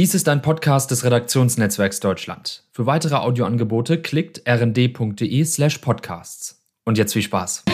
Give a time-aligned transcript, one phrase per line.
[0.00, 2.64] Dies ist ein Podcast des Redaktionsnetzwerks Deutschland.
[2.72, 6.64] Für weitere Audioangebote klickt rnd.de slash podcasts.
[6.86, 7.64] Und jetzt viel Spaß.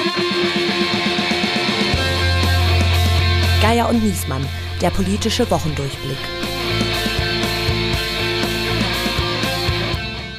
[3.62, 4.44] Geier und Niesmann,
[4.82, 6.18] der politische Wochendurchblick.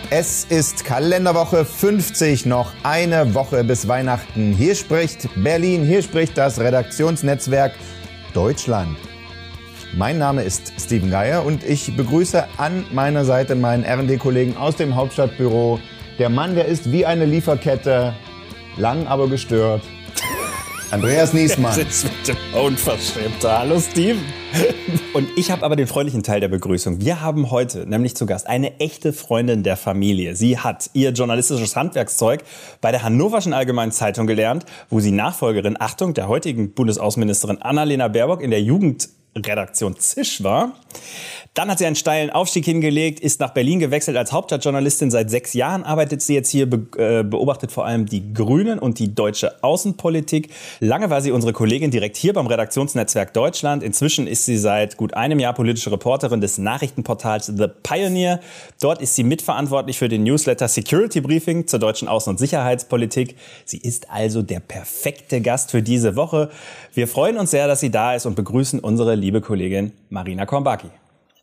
[0.10, 4.52] Es ist Kalenderwoche 50, noch eine Woche bis Weihnachten.
[4.52, 7.72] Hier spricht Berlin, hier spricht das Redaktionsnetzwerk
[8.34, 8.98] Deutschland.
[9.96, 14.96] Mein Name ist Steven Geier und ich begrüße an meiner Seite meinen RD-Kollegen aus dem
[14.96, 15.80] Hauptstadtbüro.
[16.20, 18.14] Der Mann, der ist wie eine Lieferkette,
[18.76, 19.82] lang aber gestört.
[20.92, 21.76] Andreas Niesmann.
[21.76, 23.44] Das ist bitte unverschämt.
[23.44, 24.22] Hallo Steven.
[25.14, 27.02] Und ich habe aber den freundlichen Teil der Begrüßung.
[27.02, 30.36] Wir haben heute nämlich zu Gast eine echte Freundin der Familie.
[30.36, 32.44] Sie hat ihr journalistisches Handwerkszeug
[32.82, 38.42] bei der Hannoverschen Allgemeinen Zeitung gelernt, wo sie Nachfolgerin, Achtung, der heutigen Bundesaußenministerin Annalena Baerbock
[38.42, 39.10] in der Jugend
[39.46, 40.74] Redaktion Zisch war.
[41.58, 45.10] Dann hat sie einen steilen Aufstieg hingelegt, ist nach Berlin gewechselt als Hauptstadtjournalistin.
[45.10, 46.66] Seit sechs Jahren arbeitet sie jetzt hier,
[46.98, 50.52] äh, beobachtet vor allem die Grünen und die deutsche Außenpolitik.
[50.82, 53.82] Lange war sie unsere Kollegin direkt hier beim Redaktionsnetzwerk Deutschland.
[53.82, 58.40] Inzwischen ist sie seit gut einem Jahr politische Reporterin des Nachrichtenportals The Pioneer.
[58.80, 63.36] Dort ist sie mitverantwortlich für den Newsletter Security Briefing zur deutschen Außen- und Sicherheitspolitik.
[63.66, 66.52] Sie ist also der perfekte Gast für diese Woche.
[66.94, 70.90] Wir freuen uns sehr, dass sie da ist und begrüßen unsere liebe Kollegin Marina Kornbaki.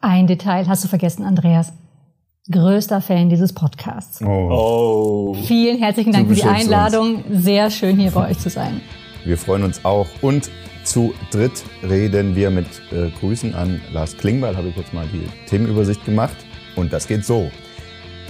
[0.06, 1.72] Ein Detail hast du vergessen, Andreas.
[2.52, 4.20] Größter Fan dieses Podcasts.
[4.20, 5.32] Oh.
[5.32, 5.34] oh.
[5.46, 7.24] Vielen herzlichen Dank für die Einladung.
[7.30, 8.82] Sehr schön hier bei euch zu sein.
[9.24, 10.06] Wir freuen uns auch.
[10.20, 10.50] Und
[10.84, 15.26] zu dritt reden wir mit äh, Grüßen an Lars Klingbeil, habe ich jetzt mal die
[15.48, 16.36] Themenübersicht gemacht.
[16.76, 17.50] Und das geht so.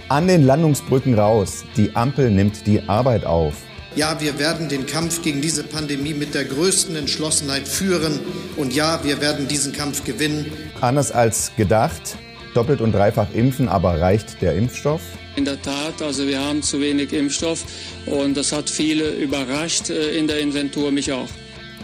[0.09, 1.65] An den Landungsbrücken raus.
[1.77, 3.65] Die Ampel nimmt die Arbeit auf.
[3.97, 8.19] Ja, wir werden den Kampf gegen diese Pandemie mit der größten Entschlossenheit führen.
[8.57, 10.51] Und ja, wir werden diesen Kampf gewinnen.
[10.81, 12.17] Anders als gedacht,
[12.55, 15.01] doppelt und dreifach impfen, aber reicht der Impfstoff?
[15.37, 17.65] In der Tat, also wir haben zu wenig Impfstoff
[18.07, 21.29] und das hat viele überrascht äh, in der Inventur, mich auch.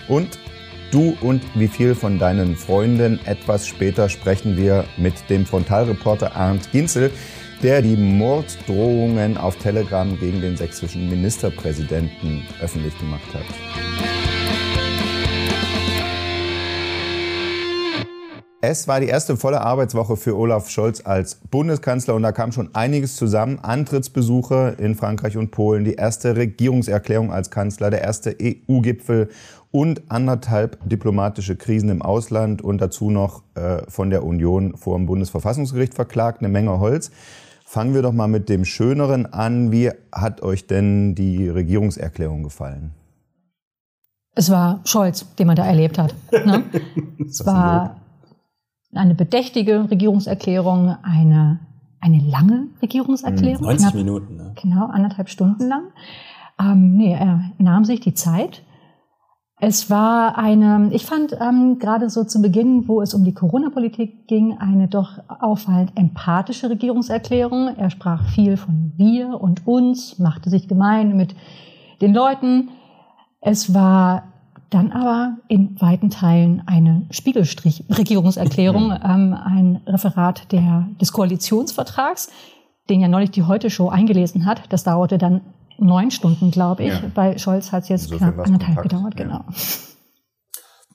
[0.06, 0.38] Und
[0.92, 3.18] du und wie viel von deinen Freunden?
[3.24, 7.10] Etwas später sprechen wir mit dem Frontalreporter Arndt Ginzel
[7.62, 13.44] der die Morddrohungen auf Telegram gegen den sächsischen Ministerpräsidenten öffentlich gemacht hat.
[18.62, 22.74] Es war die erste volle Arbeitswoche für Olaf Scholz als Bundeskanzler und da kam schon
[22.74, 23.58] einiges zusammen.
[23.58, 29.30] Antrittsbesuche in Frankreich und Polen, die erste Regierungserklärung als Kanzler, der erste EU-Gipfel
[29.70, 35.06] und anderthalb diplomatische Krisen im Ausland und dazu noch äh, von der Union vor dem
[35.06, 37.10] Bundesverfassungsgericht verklagt, eine Menge Holz.
[37.70, 39.70] Fangen wir doch mal mit dem Schöneren an.
[39.70, 42.90] Wie hat euch denn die Regierungserklärung gefallen?
[44.34, 46.12] Es war Scholz, den man da erlebt hat.
[46.32, 46.64] Ne?
[47.24, 48.00] es war
[48.92, 51.60] eine bedächtige Regierungserklärung, eine,
[52.00, 53.62] eine lange Regierungserklärung.
[53.62, 54.36] 90 knapp, Minuten.
[54.36, 54.52] Ne?
[54.60, 55.92] Genau, anderthalb Stunden lang.
[56.58, 58.64] Ähm, nee, er nahm sich die Zeit
[59.62, 64.26] es war eine, ich fand ähm, gerade so zu Beginn, wo es um die Corona-Politik
[64.26, 67.76] ging, eine doch auffallend empathische Regierungserklärung.
[67.76, 71.34] Er sprach viel von wir und uns, machte sich gemein mit
[72.00, 72.70] den Leuten.
[73.42, 74.22] Es war
[74.70, 82.30] dann aber in weiten Teilen eine Spiegelstrich-Regierungserklärung, ähm, ein Referat der, des Koalitionsvertrags,
[82.88, 84.62] den ja neulich die Heute-Show eingelesen hat.
[84.70, 85.42] Das dauerte dann
[85.80, 86.92] neun Stunden, glaube ich.
[86.92, 87.02] Ja.
[87.14, 89.44] Bei Scholz hat es jetzt so knapp anderthalb gedauert, genau.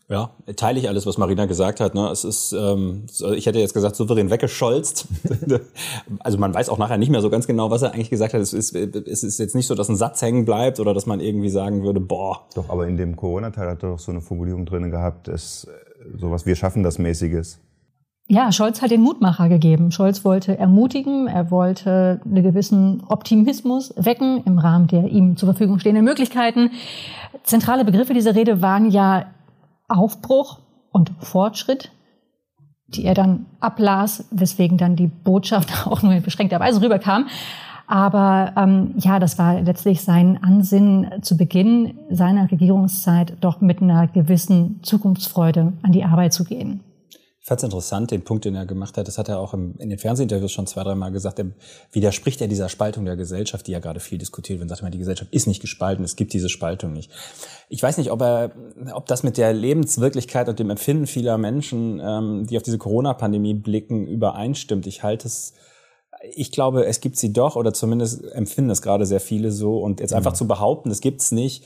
[0.07, 1.95] Ja, teile ich alles, was Marina gesagt hat.
[1.95, 2.09] Ne?
[2.11, 5.07] Es ist, ähm, ich hätte jetzt gesagt, souverän weggescholzt.
[6.19, 8.41] also man weiß auch nachher nicht mehr so ganz genau, was er eigentlich gesagt hat.
[8.41, 11.19] Es ist, es ist jetzt nicht so, dass ein Satz hängen bleibt oder dass man
[11.19, 12.41] irgendwie sagen würde, boah.
[12.53, 15.67] Doch, aber in dem Corona-Teil hat er doch so eine Formulierung drin gehabt, dass
[16.15, 17.59] sowas, wir schaffen das mäßiges
[18.27, 19.91] ja, Scholz hat den Mutmacher gegeben.
[19.91, 25.77] Scholz wollte ermutigen, er wollte einen gewissen Optimismus wecken im Rahmen der ihm zur Verfügung
[25.79, 26.71] stehenden Möglichkeiten.
[27.43, 29.27] Zentrale Begriffe dieser Rede waren ja
[29.87, 30.59] Aufbruch
[30.91, 31.91] und Fortschritt,
[32.87, 37.27] die er dann ablas, weswegen dann die Botschaft auch nur in beschränkter Weise rüberkam.
[37.87, 44.07] Aber ähm, ja, das war letztlich sein Ansinnen zu Beginn seiner Regierungszeit, doch mit einer
[44.07, 46.79] gewissen Zukunftsfreude an die Arbeit zu gehen.
[47.45, 49.07] Ich fand es interessant, den Punkt, den er gemacht hat.
[49.07, 51.37] Das hat er auch im, in den Fernsehinterviews schon zwei, dreimal gesagt.
[51.37, 51.51] Er
[51.91, 54.67] widerspricht er dieser Spaltung der Gesellschaft, die ja gerade viel diskutiert wird.
[54.67, 56.03] Sagt mal, die Gesellschaft ist nicht gespalten.
[56.03, 57.11] Es gibt diese Spaltung nicht.
[57.69, 58.51] Ich weiß nicht, ob er,
[58.93, 63.53] ob das mit der Lebenswirklichkeit und dem Empfinden vieler Menschen, ähm, die auf diese Corona-Pandemie
[63.53, 64.87] blicken, übereinstimmt.
[64.87, 65.53] Ich halte es
[66.33, 69.77] ich glaube, es gibt sie doch, oder zumindest empfinden es gerade sehr viele so.
[69.77, 70.37] Und jetzt einfach mhm.
[70.37, 71.63] zu behaupten, es gibt's nicht,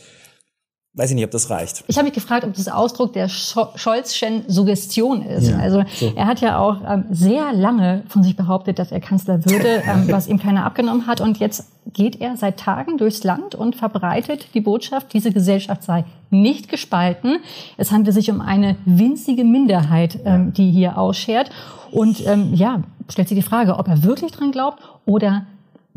[0.94, 1.84] Weiß ich nicht, ob das reicht.
[1.88, 5.50] Ich habe mich gefragt, ob das Ausdruck der Scholzschen Suggestion ist.
[5.50, 6.12] Ja, also so.
[6.16, 10.08] er hat ja auch ähm, sehr lange von sich behauptet, dass er Kanzler würde, ähm,
[10.10, 11.22] was ihm keiner abgenommen hat.
[11.22, 16.06] Und jetzt geht er seit Tagen durchs Land und verbreitet die Botschaft, diese Gesellschaft sei
[16.32, 17.38] nicht gespalten.
[17.78, 21.52] Es handelt sich um eine winzige Minderheit, ähm, die hier ausschert.
[21.92, 25.46] Und ähm, ja, stellt sich die Frage, ob er wirklich dran glaubt oder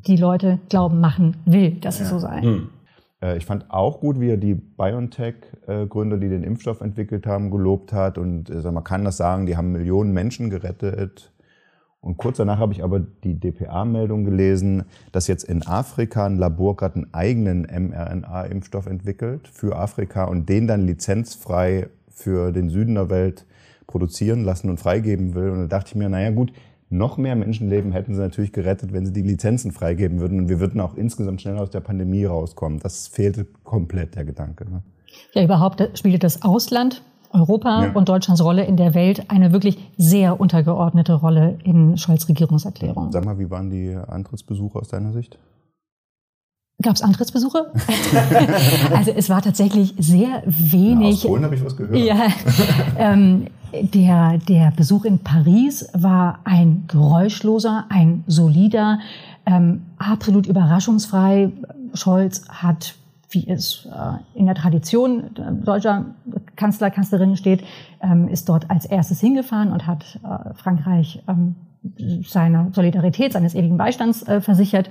[0.06, 2.04] die Leute glauben machen will, dass ja.
[2.04, 2.42] es so sei.
[2.42, 2.68] Hm.
[3.22, 7.92] Äh, ich fand auch gut, wie er die BioNTech-Gründer, die den Impfstoff entwickelt haben, gelobt
[7.92, 8.18] hat.
[8.18, 11.32] Und äh, man kann das sagen, die haben Millionen Menschen gerettet.
[12.00, 16.76] Und kurz danach habe ich aber die DPA-Meldung gelesen, dass jetzt in Afrika ein Labor
[16.76, 23.08] gerade einen eigenen mRNA-Impfstoff entwickelt für Afrika und den dann lizenzfrei für den Süden der
[23.08, 23.46] Welt
[23.86, 25.50] produzieren lassen und freigeben will.
[25.50, 26.52] Und da dachte ich mir, naja gut,
[26.92, 30.38] noch mehr Menschenleben hätten sie natürlich gerettet, wenn sie die Lizenzen freigeben würden.
[30.38, 32.78] Und wir würden auch insgesamt schneller aus der Pandemie rauskommen.
[32.78, 34.70] Das fehlte komplett der Gedanke.
[34.70, 34.82] Ne?
[35.34, 37.02] Ja, überhaupt spielte das Ausland,
[37.32, 37.92] Europa ja.
[37.92, 43.10] und Deutschlands Rolle in der Welt eine wirklich sehr untergeordnete Rolle in Scholz Regierungserklärung.
[43.10, 45.38] Sag mal, wie waren die Antrittsbesuche aus deiner Sicht?
[46.82, 47.72] Gab es Antrittsbesuche?
[48.94, 50.98] also es war tatsächlich sehr wenig.
[50.98, 51.96] Na, aus Polen habe ich was gehört.
[51.96, 52.26] Ja,
[52.98, 58.98] ähm, der, der Besuch in Paris war ein geräuschloser, ein solider,
[59.46, 61.50] ähm, absolut überraschungsfrei.
[61.94, 62.94] Scholz hat,
[63.30, 65.30] wie es äh, in der Tradition
[65.64, 66.06] deutscher
[66.56, 67.64] Kanzler, Kanzlerinnen steht,
[68.02, 71.56] ähm, ist dort als erstes hingefahren und hat äh, Frankreich ähm,
[72.24, 74.88] seiner Solidarität, seines ewigen Beistands äh, versichert.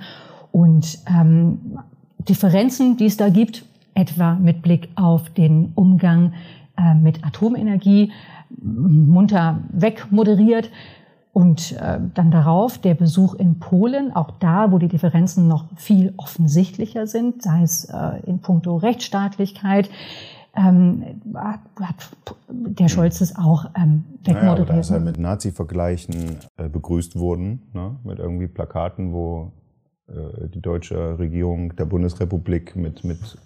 [0.50, 1.78] Und ähm,
[2.18, 3.64] Differenzen, die es da gibt,
[3.94, 6.32] etwa mit Blick auf den Umgang
[6.76, 8.12] äh, mit Atomenergie,
[8.60, 10.70] munter wegmoderiert.
[11.32, 16.12] Und äh, dann darauf der Besuch in Polen, auch da, wo die Differenzen noch viel
[16.18, 19.88] offensichtlicher sind, sei es äh, in puncto Rechtsstaatlichkeit,
[20.54, 22.10] ähm, hat
[22.50, 24.68] der Scholz es auch ähm, wegmoderiert.
[24.68, 27.96] Naja, da ist er mit Nazi-Vergleichen äh, begrüßt worden, ne?
[28.04, 29.52] mit irgendwie Plakaten, wo
[30.08, 33.38] äh, die deutsche Regierung der Bundesrepublik mit, mit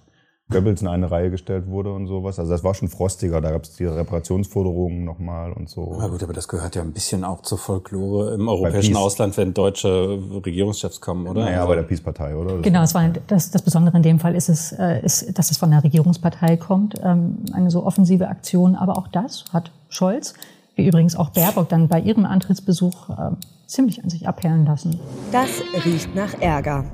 [0.48, 2.38] Goebbels in eine Reihe gestellt wurde und sowas.
[2.38, 5.96] Also das war schon frostiger, da gab es die Reparationsforderungen nochmal und so.
[5.98, 9.54] Na gut, aber das gehört ja ein bisschen auch zur Folklore im europäischen Ausland, wenn
[9.54, 11.44] deutsche Regierungschefs kommen, oder?
[11.46, 12.54] Naja, also, bei der Peace-Partei, oder?
[12.54, 15.50] Das genau, es war das, das Besondere in dem Fall ist es, äh, ist, dass
[15.50, 18.76] es von der Regierungspartei kommt, ähm, eine so offensive Aktion.
[18.76, 20.34] Aber auch das hat Scholz,
[20.76, 23.30] wie übrigens auch Baerbock dann bei ihrem Antrittsbesuch äh,
[23.66, 25.00] ziemlich an sich abperlen lassen.
[25.32, 25.48] Das
[25.84, 26.84] riecht nach Ärger.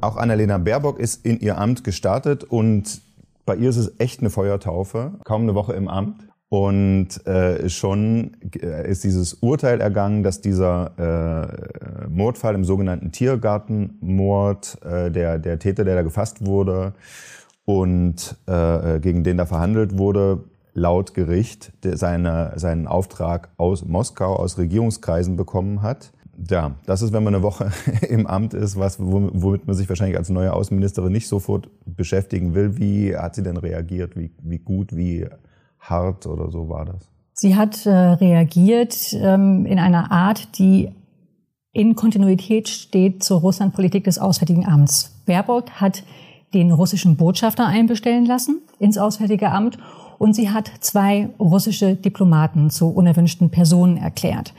[0.00, 3.00] Auch Annalena Baerbock ist in ihr Amt gestartet und
[3.44, 5.12] bei ihr ist es echt eine Feuertaufe.
[5.24, 6.28] Kaum eine Woche im Amt.
[6.50, 14.78] Und äh, schon äh, ist dieses Urteil ergangen, dass dieser äh, Mordfall im sogenannten Tiergartenmord,
[14.82, 16.94] äh, der, der Täter, der da gefasst wurde
[17.66, 24.56] und äh, gegen den da verhandelt wurde, laut Gericht seine, seinen Auftrag aus Moskau, aus
[24.56, 26.12] Regierungskreisen bekommen hat
[26.48, 27.70] ja, das ist, wenn man eine Woche
[28.08, 32.78] im Amt ist, was, womit man sich wahrscheinlich als neue Außenministerin nicht sofort beschäftigen will.
[32.78, 34.16] Wie hat sie denn reagiert?
[34.16, 35.26] Wie, wie gut, wie
[35.80, 37.08] hart oder so war das?
[37.32, 40.90] Sie hat äh, reagiert ähm, in einer Art, die
[41.72, 45.22] in Kontinuität steht zur Russlandpolitik des Auswärtigen Amts.
[45.26, 46.02] Baerbock hat
[46.54, 49.78] den russischen Botschafter einbestellen lassen ins Auswärtige Amt
[50.18, 54.52] und sie hat zwei russische Diplomaten zu unerwünschten Personen erklärt.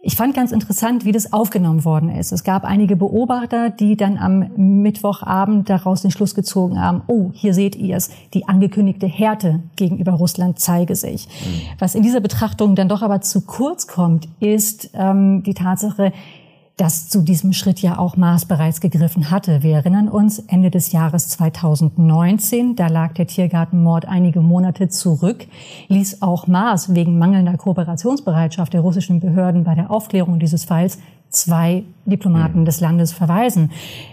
[0.00, 2.30] Ich fand ganz interessant, wie das aufgenommen worden ist.
[2.30, 7.52] Es gab einige Beobachter, die dann am Mittwochabend daraus den Schluss gezogen haben, oh, hier
[7.52, 11.26] seht ihr es, die angekündigte Härte gegenüber Russland zeige sich.
[11.26, 11.60] Mhm.
[11.80, 16.12] Was in dieser Betrachtung dann doch aber zu kurz kommt, ist ähm, die Tatsache,
[16.78, 19.62] dass zu diesem Schritt ja auch Maas bereits gegriffen hatte.
[19.62, 25.46] Wir erinnern uns, Ende des Jahres 2019, da lag der Tiergartenmord einige Monate zurück,
[25.88, 30.98] ließ auch Maas wegen mangelnder Kooperationsbereitschaft der russischen Behörden bei der Aufklärung dieses Falls
[31.30, 32.64] zwei Diplomaten mhm.
[32.64, 33.70] des Landes verweisen.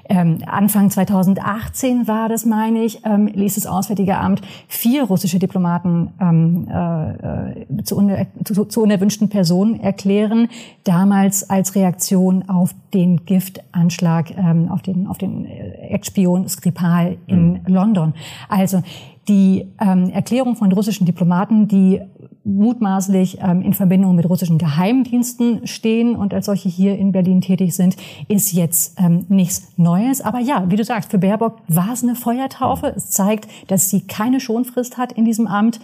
[0.07, 6.09] Ähm, Anfang 2018 war das, meine ich, ähm, ließ das Auswärtige Amt vier russische Diplomaten
[6.19, 10.49] ähm, äh, äh zu, uner zu, zu, unerwünschten Personen erklären,
[10.83, 17.59] damals als Reaktion auf den Giftanschlag, ähm, auf den, auf den Ex-Spion Skripal in mhm.
[17.67, 18.13] London.
[18.49, 18.83] Also
[19.27, 22.01] die ähm, Erklärung von russischen Diplomaten, die
[22.45, 27.75] mutmaßlich ähm, in Verbindung mit russischen Geheimdiensten stehen und als solche hier in Berlin tätig
[27.75, 27.97] sind,
[28.27, 30.21] ist jetzt ähm, nichts Neues.
[30.21, 32.93] Aber ja, wie du sagst, für Baerbock war es eine Feuertaufe.
[32.95, 35.79] Es zeigt, dass sie keine Schonfrist hat in diesem Amt.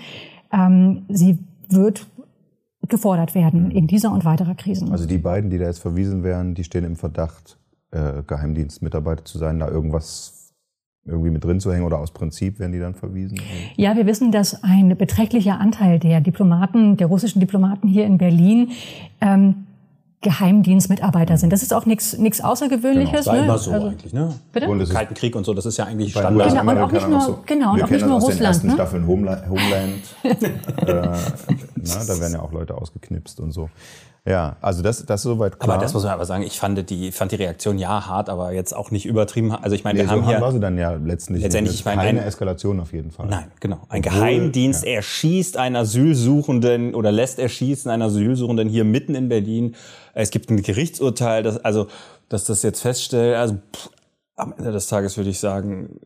[0.54, 1.40] Ähm, sie
[1.70, 2.06] wird
[2.88, 4.92] gefordert werden in dieser und weiterer Krisen.
[4.92, 7.58] Also die beiden, die da jetzt verwiesen werden, die stehen im Verdacht,
[7.90, 10.41] äh, Geheimdienstmitarbeiter zu sein, da irgendwas
[11.06, 13.40] irgendwie mit drin zu hängen oder aus Prinzip werden die dann verwiesen?
[13.76, 18.70] Ja, wir wissen, dass ein beträchtlicher Anteil der Diplomaten, der russischen Diplomaten hier in Berlin
[19.20, 19.66] ähm,
[20.22, 21.52] Geheimdienstmitarbeiter sind.
[21.52, 23.26] Das ist auch nichts nichts Außergewöhnliches.
[23.26, 23.44] Genau, ne?
[23.46, 24.32] immer so Also- eigentlich, ne?
[24.54, 24.70] Bitte?
[24.70, 26.50] Und Kalten Krieg und so, das ist ja eigentlich Standard.
[26.50, 28.74] Genau, und auch nicht nur- genau, und auch nicht nur aus den Russland, ersten ne?
[28.74, 30.02] Staffeln Homela Homeland.
[30.24, 30.36] äh,
[30.86, 33.72] na, da werden ja auch Leute ausgeknipst und so.
[34.24, 35.76] Ja, also das, das ist soweit klar.
[35.76, 38.52] Aber das muss man aber sagen, ich fand die, fand die Reaktion ja hart, aber
[38.52, 39.52] jetzt auch nicht übertrieben.
[39.52, 40.40] Also ich meine, nee, wir so haben hier...
[40.40, 41.44] war sie dann ja letztendlich.
[41.44, 43.26] Letztendlich, ich meine, keine ein- Eskalation auf jeden Fall.
[43.26, 43.78] Nein, genau.
[43.90, 44.92] Ein Obwohl, Geheimdienst ja.
[44.92, 49.76] erschießt einen Asylsuchenden oder lässt erschießen einen Asylsuchenden hier mitten in Berlin.
[50.14, 51.88] Es gibt ein Gerichtsurteil, das, also,
[52.30, 53.90] dass das jetzt feststellt, also pff,
[54.36, 56.00] am Ende des Tages würde ich sagen,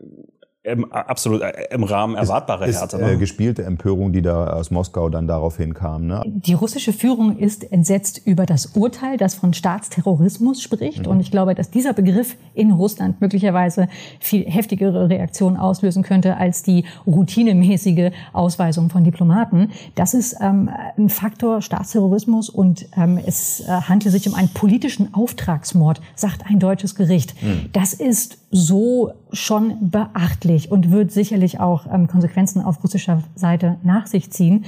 [0.66, 2.98] im, absolut äh, im Rahmen erwartbarer ist Härte.
[2.98, 3.18] äh, ne?
[3.18, 6.06] gespielte Empörung, die da aus Moskau dann daraufhin kam.
[6.06, 6.22] Ne?
[6.26, 11.06] Die russische Führung ist entsetzt über das Urteil, das von Staatsterrorismus spricht.
[11.06, 16.62] Und ich glaube, dass dieser Begriff in Russland möglicherweise viel heftigere Reaktionen auslösen könnte als
[16.62, 19.70] die routinemäßige Ausweisung von Diplomaten.
[19.94, 20.68] Das ist ähm,
[20.98, 26.58] ein Faktor Staatsterrorismus und ähm, es äh, handelt sich um einen politischen Auftragsmord, sagt ein
[26.58, 27.34] deutsches Gericht.
[27.72, 34.06] Das ist so schon beachtlich und wird sicherlich auch ähm, Konsequenzen auf russischer Seite nach
[34.06, 34.64] sich ziehen.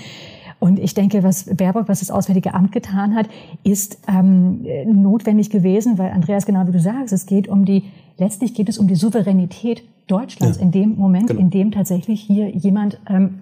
[0.61, 3.29] Und ich denke, was Baerbock, was das Auswärtige Amt getan hat,
[3.63, 7.85] ist ähm, notwendig gewesen, weil Andreas, genau wie du sagst, es geht um die,
[8.17, 12.99] letztlich geht es um die Souveränität Deutschlands in dem Moment, in dem tatsächlich hier jemand
[13.09, 13.41] ähm,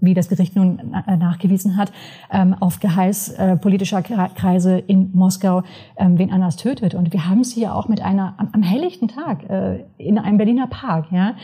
[0.00, 1.92] wie das Gericht nun äh, nachgewiesen hat,
[2.30, 5.62] ähm, auf Geheiß äh, politischer Kre- Kreise in Moskau
[5.96, 6.94] ähm, wen anders tötet.
[6.94, 10.66] Und wir haben es hier auch mit einer am, helllichten Tag äh, in einem Berliner
[10.68, 11.06] Park.
[11.10, 11.34] Ja,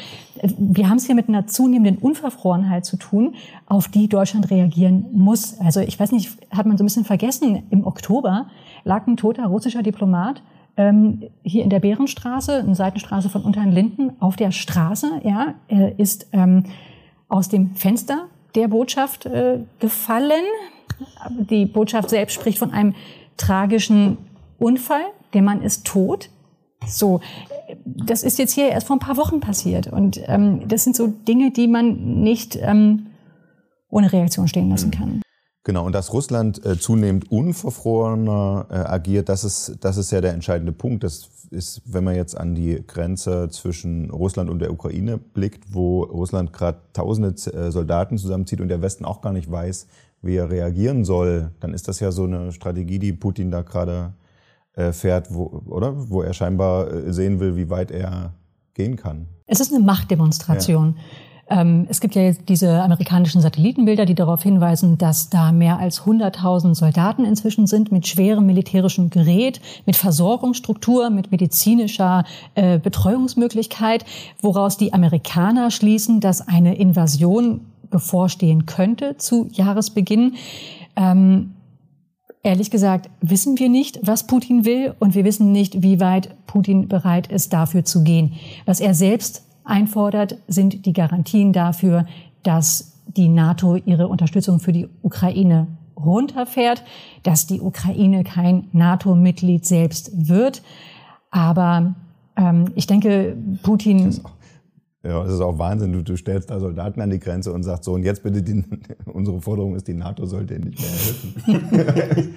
[0.58, 3.34] wir haben es hier mit einer zunehmenden Unverfrorenheit zu tun,
[3.66, 5.58] auf die Deutschland reagieren muss.
[5.58, 7.64] Also ich weiß nicht, hat man so ein bisschen vergessen.
[7.70, 8.46] Im Oktober
[8.84, 10.42] lag ein toter russischer Diplomat
[10.76, 15.22] ähm, hier in der Bärenstraße, eine Seitenstraße von Unterlinden, auf der Straße.
[15.24, 15.54] Ja,
[15.96, 16.64] ist ähm,
[17.28, 20.44] aus dem Fenster der Botschaft äh, gefallen.
[21.50, 22.94] Die Botschaft selbst spricht von einem
[23.36, 24.18] tragischen
[24.58, 25.04] Unfall.
[25.32, 26.30] Der Mann ist tot.
[26.86, 27.20] So,
[27.84, 29.88] das ist jetzt hier erst vor ein paar Wochen passiert.
[29.88, 33.06] Und ähm, das sind so Dinge, die man nicht ähm,
[33.88, 35.23] ohne Reaktion stehen lassen kann.
[35.64, 40.34] Genau, und dass Russland äh, zunehmend unverfrorener äh, agiert, das ist, das ist ja der
[40.34, 41.02] entscheidende Punkt.
[41.04, 46.02] Das ist, wenn man jetzt an die Grenze zwischen Russland und der Ukraine blickt, wo
[46.02, 49.86] Russland gerade tausende äh, Soldaten zusammenzieht und der Westen auch gar nicht weiß,
[50.20, 54.12] wie er reagieren soll, dann ist das ja so eine Strategie, die Putin da gerade
[54.74, 56.10] äh, fährt, wo, oder?
[56.10, 58.34] Wo er scheinbar äh, sehen will, wie weit er
[58.74, 59.28] gehen kann.
[59.46, 60.96] Es ist eine Machtdemonstration.
[61.48, 66.02] Ähm, es gibt ja jetzt diese amerikanischen Satellitenbilder, die darauf hinweisen, dass da mehr als
[66.02, 72.24] 100.000 Soldaten inzwischen sind mit schwerem militärischem Gerät, mit Versorgungsstruktur, mit medizinischer
[72.54, 74.04] äh, Betreuungsmöglichkeit,
[74.40, 77.60] woraus die Amerikaner schließen, dass eine Invasion
[77.90, 80.34] bevorstehen könnte zu Jahresbeginn.
[80.96, 81.54] Ähm,
[82.46, 86.88] Ehrlich gesagt wissen wir nicht, was Putin will und wir wissen nicht, wie weit Putin
[86.88, 88.34] bereit ist, dafür zu gehen.
[88.66, 92.06] Was er selbst einfordert, sind die Garantien dafür,
[92.42, 95.66] dass die NATO ihre Unterstützung für die Ukraine
[95.96, 96.84] runterfährt,
[97.22, 100.62] dass die Ukraine kein NATO-Mitglied selbst wird.
[101.30, 101.94] Aber
[102.36, 104.20] ähm, ich denke, Putin
[105.02, 105.92] Ja, das ist auch Wahnsinn.
[105.92, 108.64] Du, du stellst da Soldaten an die Grenze und sagst so, und jetzt bitte, die,
[109.06, 112.34] unsere Forderung ist, die NATO sollte ihn nicht mehr helfen.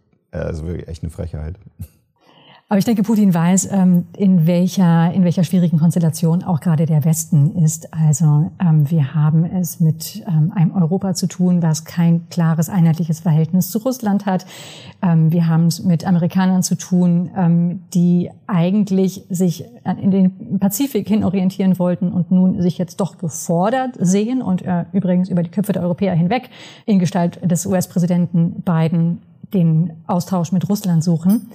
[0.30, 1.58] das ist wirklich echt eine Frechheit.
[2.72, 7.04] Aber ich denke, Putin weiß, ähm, in welcher, in welcher schwierigen Konstellation auch gerade der
[7.04, 7.92] Westen ist.
[7.92, 13.20] Also ähm, wir haben es mit ähm, einem Europa zu tun, was kein klares, einheitliches
[13.20, 14.46] Verhältnis zu Russland hat.
[15.02, 19.64] Wir haben es mit Amerikanern zu tun, die eigentlich sich
[20.00, 24.84] in den Pazifik hin orientieren wollten und nun sich jetzt doch gefordert sehen und äh,
[24.92, 26.48] übrigens über die Köpfe der Europäer hinweg
[26.86, 29.18] in Gestalt des US-Präsidenten Biden
[29.52, 31.50] den Austausch mit Russland suchen.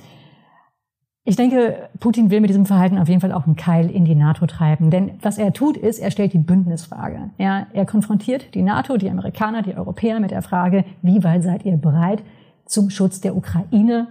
[1.30, 4.16] Ich denke, Putin will mit diesem Verhalten auf jeden Fall auch einen Keil in die
[4.16, 4.92] NATO treiben.
[4.92, 7.32] Denn was er tut, ist, er stellt die Bündnisfrage.
[7.38, 11.66] Ja, er konfrontiert die NATO, die Amerikaner, die Europäer mit der Frage, wie weit seid
[11.66, 12.24] ihr bereit,
[12.66, 14.08] zum Schutz der Ukraine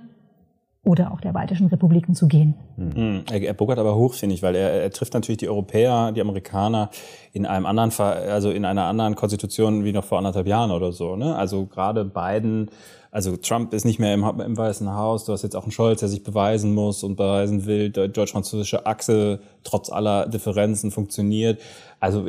[0.87, 2.55] oder auch der baltischen Republiken zu gehen.
[2.77, 3.25] Mhm.
[3.29, 6.21] Er, er buckert aber hoch, finde ich, weil er, er trifft natürlich die Europäer, die
[6.21, 6.91] Amerikaner
[7.33, 11.17] in einem anderen, also in einer anderen Konstitution wie noch vor anderthalb Jahren oder so.
[11.17, 11.35] Ne?
[11.35, 12.71] Also gerade Biden,
[13.11, 15.25] also Trump ist nicht mehr im, im Weißen Haus.
[15.25, 19.41] Du hast jetzt auch einen Scholz, der sich beweisen muss und beweisen will, deutsch-französische Achse
[19.65, 21.61] trotz aller Differenzen funktioniert.
[21.99, 22.27] Also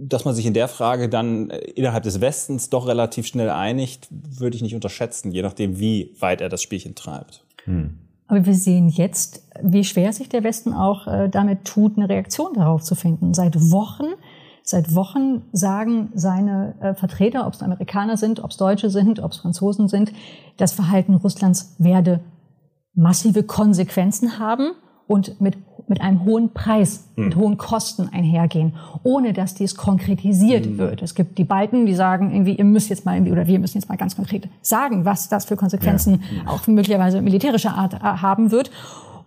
[0.00, 4.56] dass man sich in der Frage dann innerhalb des Westens doch relativ schnell einigt, würde
[4.56, 7.44] ich nicht unterschätzen, je nachdem, wie weit er das Spielchen treibt.
[8.26, 12.54] Aber wir sehen jetzt wie schwer sich der Westen auch äh, damit tut, eine Reaktion
[12.54, 13.34] darauf zu finden.
[13.34, 14.14] Seit Wochen
[14.68, 19.32] Seit Wochen sagen seine äh, Vertreter, ob es Amerikaner sind, ob es Deutsche sind, ob
[19.32, 20.12] es Franzosen sind,
[20.58, 22.20] das Verhalten Russlands werde
[22.92, 24.72] massive Konsequenzen haben
[25.08, 25.56] und mit,
[25.88, 27.24] mit einem hohen Preis, mhm.
[27.24, 30.78] mit hohen Kosten einhergehen, ohne dass dies konkretisiert mhm.
[30.78, 31.02] wird.
[31.02, 33.78] Es gibt die Balken, die sagen irgendwie, ihr müsst jetzt mal irgendwie, oder wir müssen
[33.78, 36.52] jetzt mal ganz konkret sagen, was das für Konsequenzen ja.
[36.52, 38.70] auch möglicherweise militärischer Art äh, haben wird.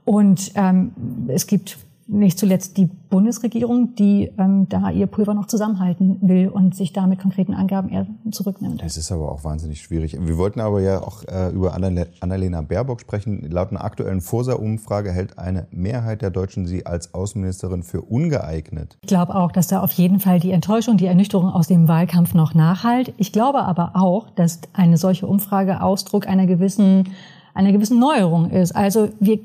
[0.06, 0.94] Und ähm,
[1.28, 1.78] es gibt
[2.08, 7.08] nicht zuletzt die Bundesregierung, die ähm, da ihr Pulver noch zusammenhalten will und sich da
[7.08, 8.82] mit konkreten Angaben eher zurücknimmt.
[8.82, 10.18] Das ist aber auch wahnsinnig schwierig.
[10.20, 13.50] Wir wollten aber ja auch äh, über Annalena Baerbock sprechen.
[13.50, 18.98] Laut einer aktuellen Forsa-Umfrage hält eine Mehrheit der Deutschen sie als Außenministerin für ungeeignet.
[19.02, 22.34] Ich glaube auch, dass da auf jeden Fall die Enttäuschung, die Ernüchterung aus dem Wahlkampf
[22.34, 23.14] noch nachhalt.
[23.18, 27.10] Ich glaube aber auch, dass eine solche Umfrage Ausdruck einer gewissen,
[27.54, 28.76] einer gewissen Neuerung ist.
[28.76, 29.40] Also wir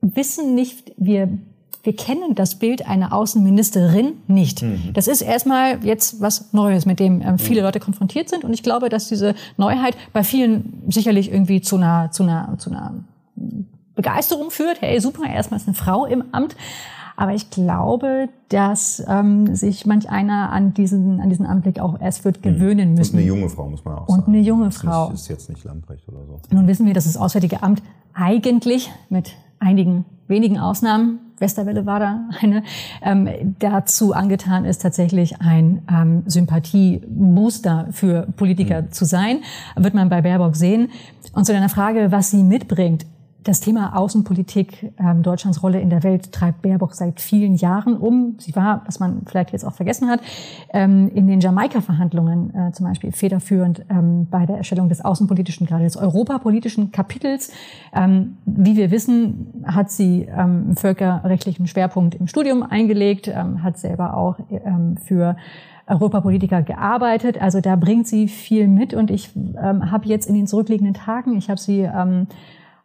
[0.00, 1.38] wissen nicht, wir
[1.82, 4.62] wir kennen das Bild einer Außenministerin nicht.
[4.62, 4.90] Mhm.
[4.94, 7.66] Das ist erstmal jetzt was Neues, mit dem ähm, viele mhm.
[7.66, 8.44] Leute konfrontiert sind.
[8.44, 12.70] Und ich glaube, dass diese Neuheit bei vielen sicherlich irgendwie zu einer, zu einer, zu
[12.70, 12.94] einer
[13.94, 14.80] Begeisterung führt.
[14.80, 16.56] Hey, super, erstmal ist eine Frau im Amt.
[17.16, 22.24] Aber ich glaube, dass ähm, sich manch einer an diesen, an diesen Anblick auch erst
[22.24, 22.42] wird mhm.
[22.42, 23.16] gewöhnen müssen.
[23.16, 24.22] Und eine junge Frau, muss man auch Und sagen.
[24.22, 25.10] Und eine junge Frau.
[25.10, 26.40] Das ist jetzt nicht Lamprecht oder so.
[26.50, 27.82] Nun wissen wir, dass das Auswärtige Amt
[28.14, 32.62] eigentlich mit einigen wenigen Ausnahmen Westerwelle war da eine,
[33.02, 38.92] ähm, dazu angetan ist, tatsächlich ein ähm, Sympathiebooster für Politiker mhm.
[38.92, 39.40] zu sein.
[39.76, 40.90] Wird man bei Baerbock sehen.
[41.32, 43.06] Und zu deiner Frage, was sie mitbringt,
[43.44, 48.34] das Thema Außenpolitik, ähm, Deutschlands Rolle in der Welt treibt Baerbock seit vielen Jahren um.
[48.38, 50.20] Sie war, was man vielleicht jetzt auch vergessen hat,
[50.72, 55.84] ähm, in den Jamaika-Verhandlungen äh, zum Beispiel federführend ähm, bei der Erstellung des außenpolitischen, gerade
[55.84, 57.52] des europapolitischen Kapitels.
[57.94, 64.16] Ähm, wie wir wissen, hat sie ähm, völkerrechtlichen Schwerpunkt im Studium eingelegt, ähm, hat selber
[64.16, 65.36] auch ähm, für
[65.86, 67.40] Europapolitiker gearbeitet.
[67.40, 71.36] Also da bringt sie viel mit und ich ähm, habe jetzt in den zurückliegenden Tagen,
[71.36, 72.26] ich habe sie ähm,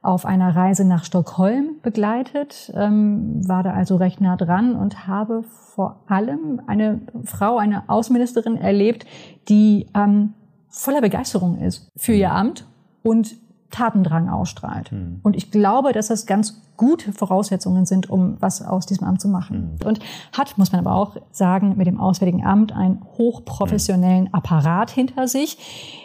[0.03, 5.43] auf einer Reise nach Stockholm begleitet, ähm, war da also recht nah dran und habe
[5.43, 9.05] vor allem eine Frau, eine Außenministerin erlebt,
[9.47, 10.33] die ähm,
[10.69, 12.67] voller Begeisterung ist für ihr Amt
[13.01, 13.37] und
[13.71, 14.91] Tatendrang ausstrahlt.
[14.91, 15.21] Mhm.
[15.23, 19.29] Und ich glaube, dass das ganz gute Voraussetzungen sind, um was aus diesem Amt zu
[19.29, 19.77] machen.
[19.79, 19.87] Mhm.
[19.87, 19.99] Und
[20.37, 25.57] hat, muss man aber auch sagen, mit dem Auswärtigen Amt einen hochprofessionellen Apparat hinter sich,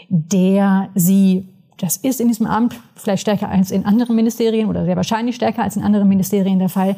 [0.08, 4.96] der sie das ist in diesem Amt vielleicht stärker als in anderen Ministerien oder sehr
[4.96, 6.96] wahrscheinlich stärker als in anderen Ministerien der Fall,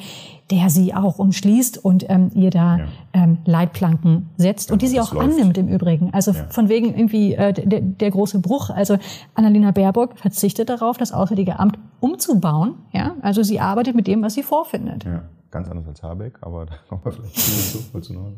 [0.50, 2.84] der sie auch umschließt und ähm, ihr da ja.
[3.12, 5.32] ähm, Leitplanken setzt ja, und die sie auch läuft.
[5.32, 6.12] annimmt im Übrigen.
[6.12, 6.46] Also ja.
[6.48, 8.70] von wegen irgendwie äh, der, der große Bruch.
[8.70, 8.96] Also
[9.34, 12.74] Annalena Baerbock verzichtet darauf, das Auswärtige Amt umzubauen.
[12.92, 15.04] Ja, also sie arbeitet mit dem, was sie vorfindet.
[15.04, 15.22] Ja.
[15.50, 17.92] Ganz anders als Habeck, aber da kommen wir vielleicht zu.
[17.92, 18.32] Wolltest du noch?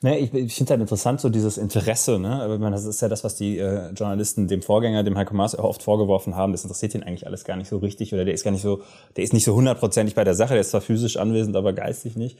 [0.00, 2.18] Ne, ich, ich finde halt interessant, so dieses Interesse.
[2.18, 2.50] Ne?
[2.54, 5.56] Ich meine, das ist ja das, was die äh, Journalisten dem Vorgänger, dem Heiko Maas,
[5.58, 6.52] oft vorgeworfen haben.
[6.52, 8.82] Das interessiert ihn eigentlich alles gar nicht so richtig oder der ist gar nicht so,
[9.16, 10.54] der ist nicht so hundertprozentig bei der Sache.
[10.54, 12.38] Der ist zwar physisch anwesend, aber geistig nicht.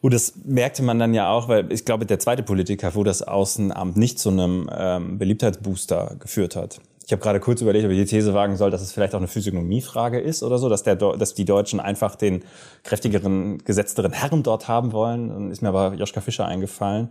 [0.00, 3.22] Und das merkte man dann ja auch, weil ich glaube, der zweite Politiker, wo das
[3.22, 6.80] Außenamt nicht zu einem ähm, Beliebtheitsbooster geführt hat.
[7.06, 9.18] Ich habe gerade kurz überlegt, ob ich die These wagen soll, dass es vielleicht auch
[9.18, 12.44] eine Physiognomiefrage ist oder so, dass, der, dass die Deutschen einfach den
[12.82, 15.28] kräftigeren, gesetzteren Herren dort haben wollen.
[15.28, 17.10] Dann ist mir aber Joschka Fischer eingefallen,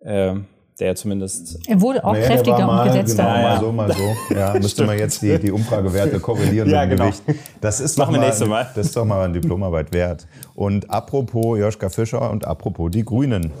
[0.00, 0.36] äh,
[0.78, 1.58] der ja zumindest...
[1.68, 3.24] Er wurde auch naja, kräftiger mal, und gesetzter.
[3.24, 4.34] Genau, mal so, mal so.
[4.34, 7.10] Ja, müsste man jetzt die, die Umfragewerte korrelieren ja, mit dem genau.
[7.10, 7.44] Gewicht.
[7.60, 8.70] Das ist Machen wir nächstes Mal.
[8.74, 10.26] Das ist doch mal eine Diplomarbeit wert.
[10.54, 13.52] Und apropos Joschka Fischer und apropos die Grünen.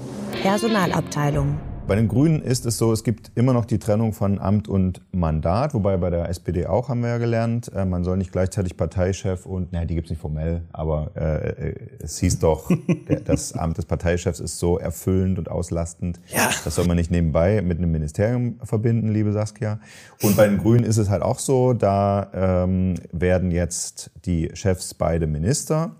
[0.42, 1.58] Personalabteilung.
[1.90, 5.02] Bei den Grünen ist es so, es gibt immer noch die Trennung von Amt und
[5.10, 8.76] Mandat, wobei bei der SPD auch, haben wir ja gelernt, äh, man soll nicht gleichzeitig
[8.76, 12.70] Parteichef und, naja, die gibt es nicht formell, aber äh, äh es hieß doch,
[13.24, 16.50] das Amt des Parteichefs ist so erfüllend und auslastend, ja.
[16.62, 19.80] das soll man nicht nebenbei mit einem Ministerium verbinden, liebe Saskia.
[20.22, 24.94] Und bei den Grünen ist es halt auch so, da ähm, werden jetzt die Chefs
[24.94, 25.96] beide Ministerin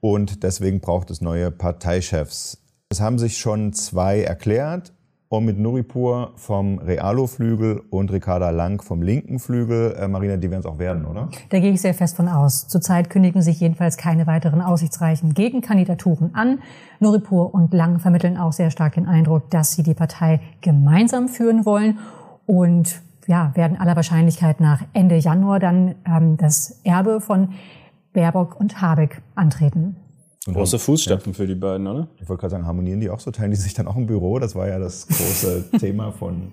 [0.00, 2.61] und deswegen braucht es neue Parteichefs.
[2.92, 4.92] Es haben sich schon zwei erklärt.
[5.30, 9.96] Omid Nuripur vom Realo-Flügel und Ricarda Lang vom linken Flügel.
[9.98, 11.30] Äh, Marina, die werden es auch werden, oder?
[11.48, 12.68] Da gehe ich sehr fest von aus.
[12.68, 16.58] Zurzeit kündigen sich jedenfalls keine weiteren aussichtsreichen Gegenkandidaturen an.
[17.00, 21.64] Nuripur und Lang vermitteln auch sehr stark den Eindruck, dass sie die Partei gemeinsam führen
[21.64, 21.98] wollen
[22.44, 27.54] und ja, werden aller Wahrscheinlichkeit nach Ende Januar dann ähm, das Erbe von
[28.12, 29.96] Baerbock und Habeck antreten.
[30.46, 31.36] Und Große Fußstapfen ja.
[31.36, 32.08] für die beiden, oder?
[32.20, 33.30] Ich wollte gerade sagen, harmonieren die auch so?
[33.30, 34.40] Teilen die sich dann auch im Büro?
[34.40, 36.52] Das war ja das große Thema von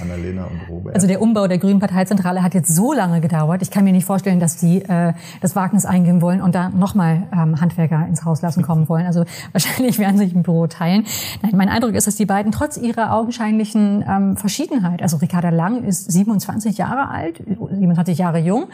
[0.00, 0.94] Annalena und Robert.
[0.94, 3.62] Also der Umbau der Grünen Parteizentrale hat jetzt so lange gedauert.
[3.62, 7.24] Ich kann mir nicht vorstellen, dass die äh, das Wagnis eingehen wollen und da nochmal
[7.32, 9.06] ähm, Handwerker ins Haus lassen kommen wollen.
[9.06, 11.04] Also wahrscheinlich werden sie sich ein Büro teilen.
[11.42, 15.84] Nein, mein Eindruck ist, dass die beiden trotz ihrer augenscheinlichen ähm, Verschiedenheit, also Ricarda Lang
[15.84, 18.68] ist 27 Jahre alt, 27 Jahre jung,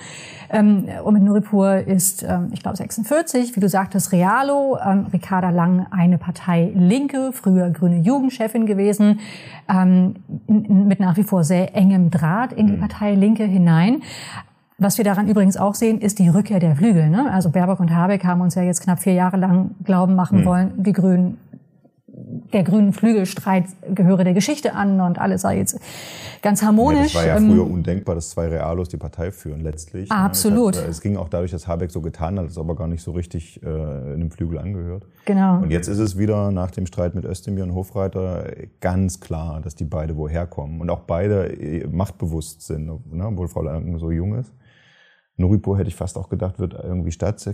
[0.51, 3.57] ähm, mit Nuripur ist, ähm, ich glaube, 46.
[3.57, 9.21] Wie du sagtest, Realo, ähm, Ricarda Lang eine Partei Linke, früher grüne Jugendchefin gewesen,
[9.69, 10.15] ähm,
[10.47, 12.81] mit nach wie vor sehr engem Draht in die mhm.
[12.81, 14.03] Partei Linke hinein.
[14.81, 17.11] Was wir daran übrigens auch sehen, ist die Rückkehr der Flügel.
[17.11, 17.31] Ne?
[17.33, 20.45] Also Baerbock und Habeck haben uns ja jetzt knapp vier Jahre lang glauben machen mhm.
[20.45, 21.39] wollen, die Grünen
[22.53, 25.79] der grünen Flügelstreit gehöre der Geschichte an und alles sei jetzt
[26.43, 27.15] ganz harmonisch.
[27.15, 30.11] Ja, das war ja ähm, früher undenkbar, dass zwei Realos die Partei führen letztlich.
[30.11, 30.77] Absolut.
[30.77, 32.89] Es, hat, es ging auch dadurch, dass Habeck so getan hat, dass es aber gar
[32.89, 35.07] nicht so richtig äh, in dem Flügel angehört.
[35.25, 35.59] Genau.
[35.59, 38.47] Und jetzt ist es wieder nach dem Streit mit Özdemir und Hofreiter
[38.81, 43.49] ganz klar, dass die beide woher kommen und auch beide äh, machtbewusst sind, ne, obwohl
[43.49, 44.53] Frau Lang so jung ist.
[45.39, 47.49] Nuripur hätte ich fast auch gedacht, wird irgendwie Staats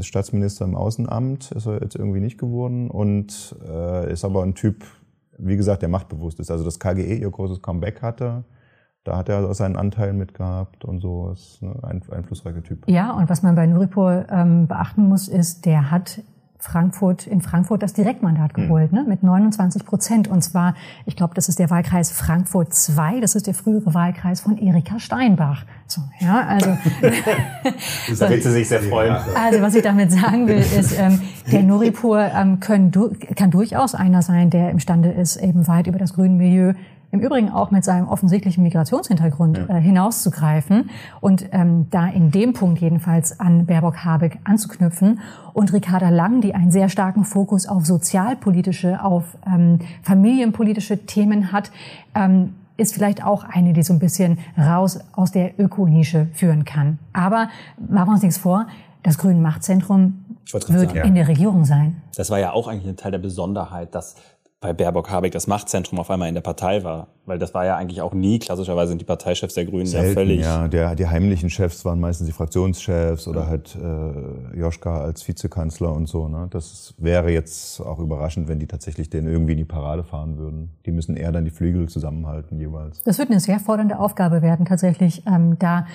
[0.00, 1.50] Staatsminister im Außenamt.
[1.52, 4.84] Ist er jetzt irgendwie nicht geworden und äh, ist aber ein Typ,
[5.36, 6.50] wie gesagt, der machtbewusst ist.
[6.50, 8.44] Also das KGE ihr großes Comeback hatte,
[9.02, 11.30] da hat er seinen Anteil mitgehabt und so.
[11.32, 12.88] Ist ein einflussreicher Typ.
[12.88, 16.22] Ja, und was man bei Nuripur ähm, beachten muss, ist, der hat
[16.64, 18.64] Frankfurt, in Frankfurt das Direktmandat hm.
[18.64, 20.28] geholt, ne, mit 29 Prozent.
[20.28, 20.74] Und zwar,
[21.04, 24.98] ich glaube, das ist der Wahlkreis Frankfurt 2, das ist der frühere Wahlkreis von Erika
[24.98, 25.66] Steinbach.
[25.86, 26.70] So, ja, also.
[28.18, 29.14] da wird sie sich sehr freuen.
[29.36, 31.20] Also, was ich damit sagen will, ist, ähm,
[31.52, 32.90] der Noripur ähm, können,
[33.36, 36.72] kann durchaus einer sein, der imstande ist, eben weit über das grüne Milieu
[37.14, 39.76] im Übrigen auch mit seinem offensichtlichen Migrationshintergrund ja.
[39.76, 45.20] äh, hinauszugreifen und ähm, da in dem Punkt jedenfalls an Baerbock Habeck anzuknüpfen
[45.52, 51.70] und Ricarda Lang, die einen sehr starken Fokus auf sozialpolitische, auf ähm, familienpolitische Themen hat,
[52.16, 56.98] ähm, ist vielleicht auch eine, die so ein bisschen raus aus der Ökonische führen kann.
[57.12, 57.48] Aber
[57.78, 58.66] machen wir uns nichts vor,
[59.04, 62.02] das Grüne Machtzentrum wird sagen, in der Regierung sein.
[62.16, 64.16] Das war ja auch eigentlich ein Teil der Besonderheit, dass
[64.64, 67.08] bei Baerbock Habeck das Machtzentrum auf einmal in der Partei war.
[67.26, 70.14] Weil das war ja eigentlich auch nie, klassischerweise sind die Parteichefs der Grünen Selten, ja
[70.14, 70.40] völlig.
[70.40, 75.92] Ja, der, die heimlichen Chefs waren meistens die Fraktionschefs oder halt äh, Joschka als Vizekanzler
[75.92, 76.28] und so.
[76.28, 76.46] Ne?
[76.50, 80.70] Das wäre jetzt auch überraschend, wenn die tatsächlich den irgendwie in die Parade fahren würden.
[80.86, 83.02] Die müssen eher dann die Flügel zusammenhalten jeweils.
[83.02, 85.86] Das wird eine sehr fordernde Aufgabe werden, tatsächlich, ähm, da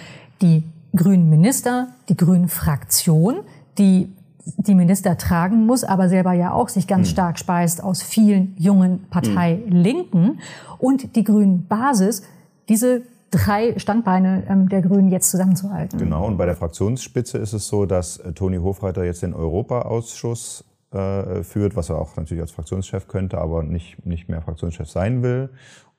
[0.44, 0.64] die
[0.96, 3.38] grünen Minister, die grünen Fraktion,
[3.80, 4.10] die
[4.58, 7.14] die Minister tragen muss, aber selber ja auch sich ganz hm.
[7.14, 10.40] stark speist aus vielen jungen Parteilinken hm.
[10.78, 12.24] und die Grünen Basis,
[12.68, 16.00] diese drei Standbeine ähm, der Grünen jetzt zusammenzuhalten.
[16.00, 20.64] Genau, und bei der Fraktionsspitze ist es so, dass äh, Toni Hofreiter jetzt den Europaausschuss
[20.92, 25.22] äh, führt, was er auch natürlich als Fraktionschef könnte, aber nicht, nicht mehr Fraktionschef sein
[25.22, 25.50] will.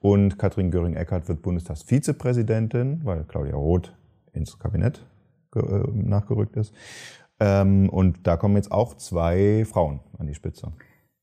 [0.00, 3.92] Und Katrin Göring-Eckardt wird Bundestagsvizepräsidentin, weil Claudia Roth
[4.32, 5.04] ins Kabinett
[5.54, 5.60] äh,
[5.92, 6.74] nachgerückt ist.
[7.40, 10.72] Ähm, und da kommen jetzt auch zwei Frauen an die Spitze.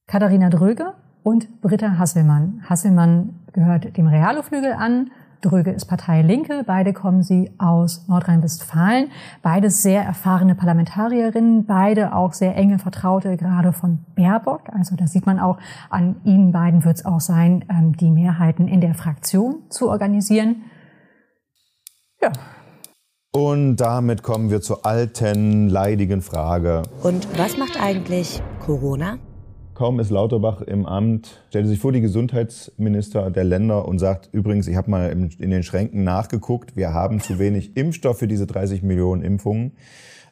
[0.08, 2.64] Katharina Dröge und Britta Hasselmann.
[2.68, 5.12] Hasselmann gehört dem Realo-Flügel an.
[5.42, 6.64] Dröge ist Partei Linke.
[6.66, 9.12] Beide kommen sie aus Nordrhein-Westfalen.
[9.44, 11.66] Beide sehr erfahrene Parlamentarierinnen.
[11.66, 14.62] Beide auch sehr enge Vertraute, gerade von Baerbock.
[14.74, 18.68] Also da sieht man auch, an ihnen beiden wird es auch sein, ähm, die Mehrheiten
[18.68, 20.64] in der Fraktion zu organisieren.
[22.22, 22.32] Ja,
[23.38, 26.82] und damit kommen wir zur alten, leidigen Frage.
[27.04, 29.20] Und was macht eigentlich Corona?
[29.76, 34.68] Kaum ist Lauterbach im Amt, stellt sich vor die Gesundheitsminister der Länder und sagt, übrigens,
[34.68, 38.82] ich habe mal in den Schränken nachgeguckt, wir haben zu wenig Impfstoff für diese 30
[38.82, 39.74] Millionen Impfungen.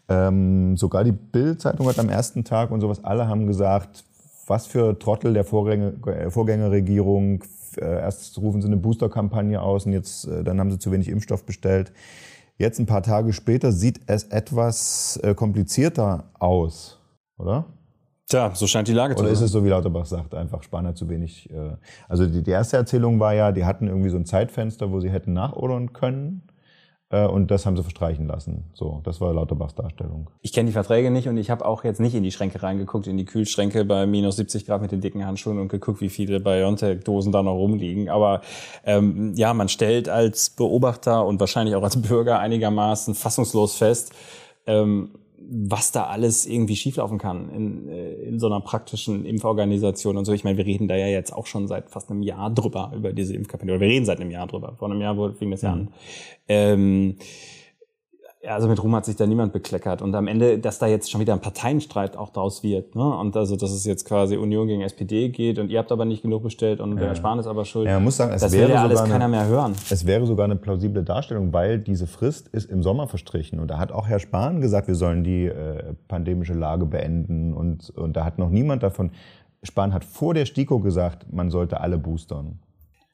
[0.10, 4.04] Ähm, sogar die Bild-Zeitung hat am ersten Tag und sowas, alle haben gesagt,
[4.48, 7.44] was für Trottel der Vorgänger, äh, Vorgängerregierung.
[7.78, 11.08] Äh, erst rufen sie eine Booster-Kampagne aus und jetzt, äh, dann haben sie zu wenig
[11.08, 11.92] Impfstoff bestellt.
[12.58, 17.00] Jetzt ein paar Tage später sieht es etwas äh, komplizierter aus,
[17.38, 17.66] oder?
[18.28, 19.26] Tja, so scheint die Lage zu sein.
[19.26, 21.50] Oder ist es so, wie Lauterbach sagt, einfach Spahn zu wenig.
[21.52, 21.76] Äh,
[22.08, 25.12] also die, die erste Erzählung war ja, die hatten irgendwie so ein Zeitfenster, wo sie
[25.12, 26.44] hätten nachordern können.
[27.10, 28.66] Äh, und das haben sie verstreichen lassen.
[28.74, 30.30] So, das war Lauterbachs Darstellung.
[30.42, 33.08] Ich kenne die Verträge nicht und ich habe auch jetzt nicht in die Schränke reingeguckt,
[33.08, 36.40] in die Kühlschränke bei minus 70 Grad mit den dicken Handschuhen und geguckt, wie viele
[36.40, 38.10] BioNTech-Dosen da noch rumliegen.
[38.10, 38.42] Aber
[38.86, 44.14] ähm, ja, man stellt als Beobachter und wahrscheinlich auch als Bürger einigermaßen fassungslos fest,
[44.68, 45.12] ähm,
[45.50, 50.34] was da alles irgendwie schieflaufen kann in, äh, in so einer praktischen Impforganisation und so.
[50.34, 53.14] Ich meine, wir reden da ja jetzt auch schon seit fast einem Jahr drüber, über
[53.14, 53.74] diese Impfkampagne.
[53.74, 54.76] Oder wir reden seit einem Jahr drüber.
[54.78, 55.82] Vor einem Jahr fing das ja an.
[55.82, 55.90] Mhm.
[56.48, 57.26] Ähm, Ja,
[58.48, 60.02] also mit Ruhm hat sich da niemand bekleckert.
[60.02, 62.96] Und am Ende, dass da jetzt schon wieder ein Parteienstreit auch draus wird.
[62.96, 63.04] Ne?
[63.04, 66.22] Und also, dass es jetzt quasi Union gegen SPD geht und ihr habt aber nicht
[66.22, 67.88] genug bestellt und der Spahn ist aber schuld.
[67.88, 69.74] Ja, man muss sagen, es das wäre will ja alles sogar eine- keiner mehr hören.
[69.90, 73.60] Es wäre sogar eine plausible Darstellung, weil diese Frist ist im Sommer verstrichen.
[73.60, 77.54] Und da hat auch Herr Spahn gesagt, wir sollen die äh, pandemische Lage beenden.
[77.54, 79.12] Und, und da hat noch niemand davon.
[79.64, 82.60] Spahn hat vor der STIKO gesagt, man sollte alle boostern.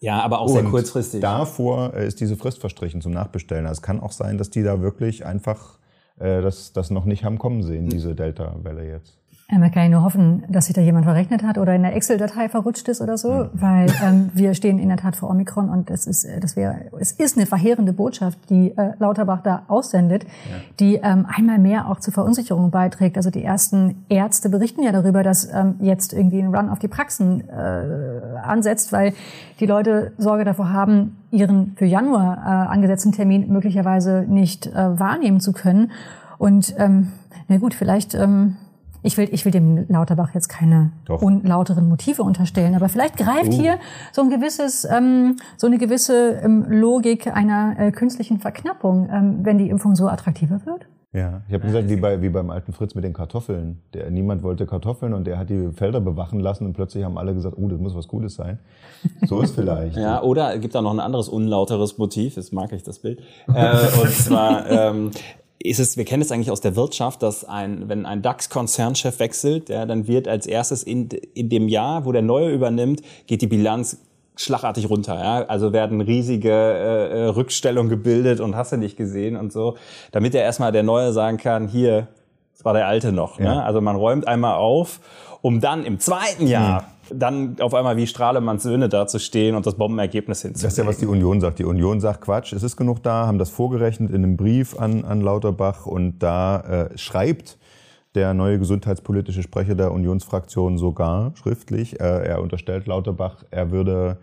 [0.02, 1.22] Ja, aber auch sehr Und kurzfristig.
[1.22, 3.68] Davor äh, ist diese Frist verstrichen zum Nachbestellen.
[3.68, 5.78] Also es kann auch sein, dass die da wirklich einfach
[6.20, 9.21] äh, das, das noch nicht haben kommen sehen, diese Delta-Welle jetzt.
[9.52, 11.94] Ja, man kann ja nur hoffen, dass sich da jemand verrechnet hat oder in der
[11.94, 15.90] Excel-Datei verrutscht ist oder so, weil ähm, wir stehen in der Tat vor Omikron und
[15.90, 20.26] es ist, äh, das wäre, es ist eine verheerende Botschaft, die äh, Lauterbach da aussendet,
[20.80, 23.18] die ähm, einmal mehr auch zur Verunsicherung beiträgt.
[23.18, 26.88] Also die ersten Ärzte berichten ja darüber, dass ähm, jetzt irgendwie ein Run auf die
[26.88, 29.14] Praxen äh, ansetzt, weil
[29.60, 35.42] die Leute Sorge davor haben, ihren für Januar äh, angesetzten Termin möglicherweise nicht äh, wahrnehmen
[35.42, 35.92] zu können.
[36.38, 37.12] Und ähm,
[37.50, 38.56] na gut, vielleicht ähm,
[39.04, 41.22] ich will, ich will dem Lauterbach jetzt keine Doch.
[41.22, 43.78] unlauteren Motive unterstellen, aber vielleicht greift hier
[44.12, 49.58] so ein gewisses, ähm, so eine gewisse ähm, Logik einer äh, künstlichen Verknappung, ähm, wenn
[49.58, 50.86] die Impfung so attraktiver wird.
[51.14, 53.82] Ja, ich habe gesagt, wie, bei, wie beim alten Fritz mit den Kartoffeln.
[53.94, 57.34] Der, niemand wollte Kartoffeln und der hat die Felder bewachen lassen und plötzlich haben alle
[57.34, 58.60] gesagt, oh, das muss was Gutes sein.
[59.26, 59.98] So ist vielleicht.
[60.02, 63.20] Ja, oder es gibt da noch ein anderes unlauteres Motiv, das mag ich das Bild.
[63.54, 65.12] Äh, und zwar ähm,
[65.64, 69.70] ist es, wir kennen es eigentlich aus der Wirtschaft, dass ein, wenn ein DAX-Konzernchef wechselt,
[69.70, 73.48] ja, dann wird als erstes in, in dem Jahr, wo der Neue übernimmt, geht die
[73.48, 73.98] Bilanz
[74.36, 75.16] schlagartig runter.
[75.16, 75.46] Ja?
[75.46, 79.76] Also werden riesige äh, äh, Rückstellungen gebildet und hast du nicht gesehen und so,
[80.12, 82.08] damit er erstmal der Neue sagen kann, hier,
[82.54, 83.40] das war der Alte noch.
[83.40, 83.46] Ne?
[83.46, 83.64] Ja.
[83.64, 85.00] Also man räumt einmal auf,
[85.42, 90.42] um dann im zweiten Jahr dann auf einmal wie Strahlemanns Söhne dazustehen und das Bombenergebnis
[90.42, 90.64] hinzulegen.
[90.64, 91.60] Das ist ja, was die Union sagt.
[91.60, 95.06] Die Union sagt, Quatsch, es ist genug da, haben das vorgerechnet in einem Brief an,
[95.06, 97.58] an Lauterbach und da äh, schreibt
[98.16, 104.18] der neue gesundheitspolitische Sprecher der Unionsfraktion sogar schriftlich, äh, er unterstellt Lauterbach, er würde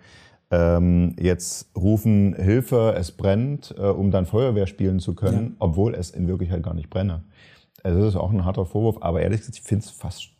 [0.50, 6.10] ähm, jetzt rufen, Hilfe, es brennt, äh, um dann Feuerwehr spielen zu können, obwohl es
[6.10, 7.22] in Wirklichkeit gar nicht brenne.
[7.82, 10.30] Also das ist auch ein harter Vorwurf, aber ehrlich gesagt, ich finde es fast,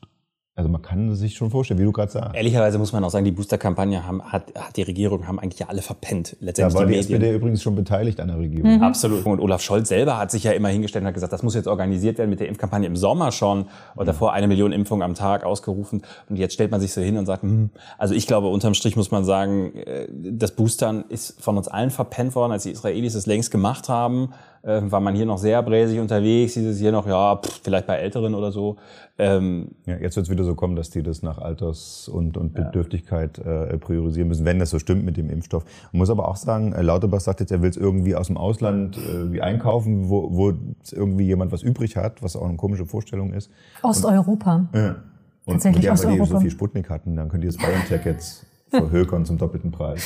[0.59, 2.35] also man kann sich schon vorstellen, wie du gerade sagst.
[2.35, 5.69] Ehrlicherweise muss man auch sagen, die Booster-Kampagne haben, hat, hat die Regierung haben eigentlich ja
[5.69, 6.33] alle verpennt.
[6.33, 6.99] Da Letztendlich war die die.
[6.99, 8.83] SPD übrigens schon beteiligt an der Regierung.
[8.83, 9.25] Absolut.
[9.25, 11.69] Und Olaf Scholz selber hat sich ja immer hingestellt und hat gesagt, das muss jetzt
[11.69, 15.45] organisiert werden mit der Impfkampagne im Sommer schon und davor eine Million Impfungen am Tag
[15.45, 16.03] ausgerufen.
[16.29, 18.97] Und jetzt stellt man sich so hin und sagt, hm, also ich glaube, unterm Strich
[18.97, 23.15] muss man sagen, äh, das Boostern ist von uns allen verpennt worden, als die Israelis
[23.15, 24.31] es längst gemacht haben.
[24.63, 27.87] Äh, War man hier noch sehr bräsig unterwegs, hieß es hier noch, ja, pff, vielleicht
[27.87, 28.77] bei Älteren oder so.
[29.19, 32.55] Ähm, Ja, jetzt wird es wieder so kommen, dass die das nach Alters- und, und
[32.55, 35.65] Bedürftigkeit äh, priorisieren müssen, wenn das so stimmt mit dem Impfstoff.
[35.93, 38.37] Man muss aber auch sagen, äh, Lauterbach sagt jetzt, er will es irgendwie aus dem
[38.37, 40.53] Ausland äh, wie einkaufen, wo, wo
[40.93, 43.51] irgendwie jemand was übrig hat, was auch eine komische Vorstellung ist.
[43.83, 44.69] Osteuropa.
[44.75, 44.97] Ja.
[45.45, 46.41] Und, Tatsächlich und ja, aus weil die so Europa.
[46.41, 50.03] viel Sputnik hatten, dann können die das BioNTech jetzt verhökern zum doppelten Preis.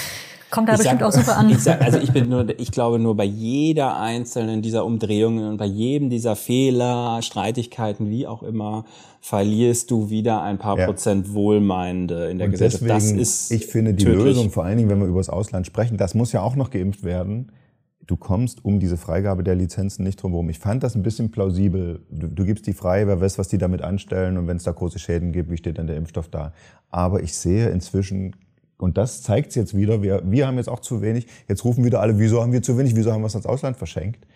[0.51, 1.49] Kommt da Ich bestimmt sag- auch super an.
[1.49, 5.57] Ich, sag, also ich bin nur, ich glaube nur bei jeder einzelnen dieser Umdrehungen und
[5.57, 8.85] bei jedem dieser Fehler, Streitigkeiten, wie auch immer,
[9.23, 10.85] verlierst du wieder ein paar Ja.
[10.87, 12.83] Prozent Wohlmeinende in der Und Gesellschaft.
[12.83, 14.25] deswegen, das ist ich finde die tödlich.
[14.25, 16.69] Lösung, vor allen Dingen, wenn wir über das Ausland sprechen, das muss ja auch noch
[16.71, 17.51] geimpft werden.
[18.07, 20.51] Du kommst um diese Freigabe der Lizenzen nicht drum herum.
[20.51, 22.01] Ich fand das ein bisschen plausibel.
[22.11, 24.73] Du, du gibst die frei, wer weiß, was die damit anstellen und wenn es da
[24.73, 26.53] große Schäden gibt, wie steht dann der Impfstoff da?
[26.91, 28.35] Aber ich sehe inzwischen,
[28.83, 31.29] und das zeigt es jetzt wieder, wir, wir haben jetzt auch zu wenig.
[31.49, 33.77] Jetzt rufen wieder alle, wieso haben wir zu wenig, wieso haben wir es ans Ausland
[33.77, 34.27] verschenkt?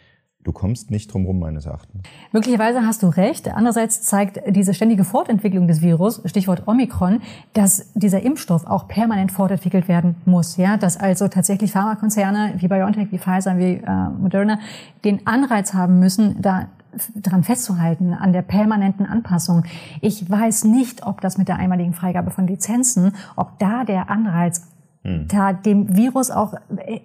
[0.45, 2.05] Du kommst nicht drum rum, meines Erachtens.
[2.31, 3.49] Möglicherweise hast du recht.
[3.49, 7.21] Andererseits zeigt diese ständige Fortentwicklung des Virus, Stichwort Omikron,
[7.55, 10.57] dass dieser Impfstoff auch permanent fortentwickelt werden muss.
[10.57, 14.61] Ja, dass also tatsächlich Pharmakonzerne wie BioNTech, wie Pfizer, wie äh, Moderna
[15.05, 16.69] den Anreiz haben müssen, da
[17.15, 19.65] daran festzuhalten, an der permanenten Anpassung.
[20.01, 24.69] Ich weiß nicht, ob das mit der einmaligen Freigabe von Lizenzen, ob da der Anreiz,
[25.03, 26.55] da dem Virus auch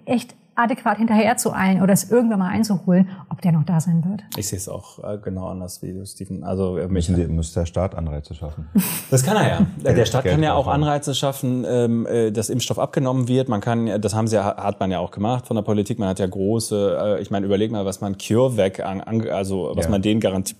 [0.06, 4.04] echt adäquat hinterher zu eilen oder es irgendwann mal einzuholen, ob der noch da sein
[4.06, 4.22] wird.
[4.36, 6.44] Ich sehe es auch äh, genau anders wie du, Steven.
[6.44, 8.68] Also äh, Müssen die, muss der Staat Anreize schaffen.
[9.10, 9.66] das kann er ja.
[9.84, 10.66] Der Geld- Staat Geld kann ja auch.
[10.68, 13.48] Anreize schaffen, ähm, äh, dass Impfstoff abgenommen wird.
[13.48, 15.98] Man kann, ja- das haben sie ja, hat man ja auch gemacht von der Politik.
[15.98, 19.72] Man hat ja große, äh, ich meine, überleg mal, was man CureVac, an, an, also
[19.74, 19.90] was Ja.
[19.90, 20.58] man denen garantiert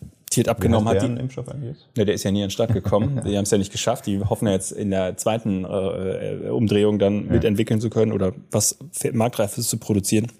[0.48, 1.02] abgenommen Wie hat.
[1.02, 1.76] Die, deren Impfstoff eigentlich?
[1.96, 3.22] Ja, der ist ja nie an den Start gekommen.
[3.26, 4.06] Die haben es ja nicht geschafft.
[4.06, 8.78] Die hoffen ja jetzt in der zweiten äh, Umdrehung dann mitentwickeln zu können oder was
[9.12, 10.30] Marktreifes zu produzieren.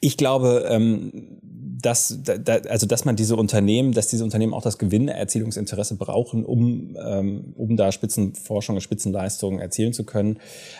[0.00, 1.40] Ich glaube, ähm,
[1.82, 6.44] dass, da, da, also dass man diese Unternehmen, dass diese Unternehmen auch das Gewinnerzielungsinteresse brauchen,
[6.44, 10.38] um, ähm, um da Spitzenforschung und Spitzenleistungen erzielen zu können.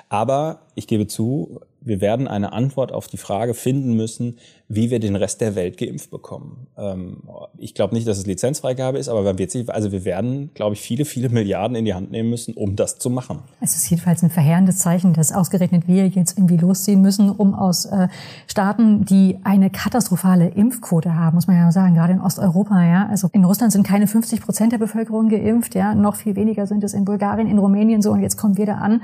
[0.09, 5.01] Aber ich gebe zu, wir werden eine Antwort auf die Frage finden müssen, wie wir
[5.01, 6.66] den Rest der Welt geimpft bekommen.
[6.79, 7.23] Ähm,
[7.59, 10.81] ich glaube nicht, dass es Lizenzfreigabe ist, aber wird sich, also wir werden, glaube ich,
[10.81, 13.40] viele, viele Milliarden in die Hand nehmen müssen, um das zu machen.
[13.61, 17.85] Es ist jedenfalls ein verheerendes Zeichen, dass ausgerechnet wir jetzt irgendwie losziehen müssen, um aus
[17.87, 18.09] äh,
[18.47, 23.09] Staaten, die eine katastrophale Impfquote haben, muss man ja sagen, gerade in Osteuropa, ja.
[23.09, 25.95] Also in Russland sind keine 50 Prozent der Bevölkerung geimpft, ja.
[25.95, 28.11] Noch viel weniger sind es in Bulgarien, in Rumänien so.
[28.12, 29.03] Und jetzt kommen wir da an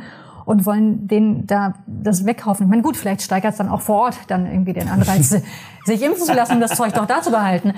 [0.48, 2.64] und wollen denen da das wegkaufen.
[2.64, 5.28] Ich meine, gut, vielleicht steigert es dann auch vor Ort dann irgendwie den Anreiz,
[5.84, 7.74] sich impfen zu lassen, um das Zeug doch da zu behalten.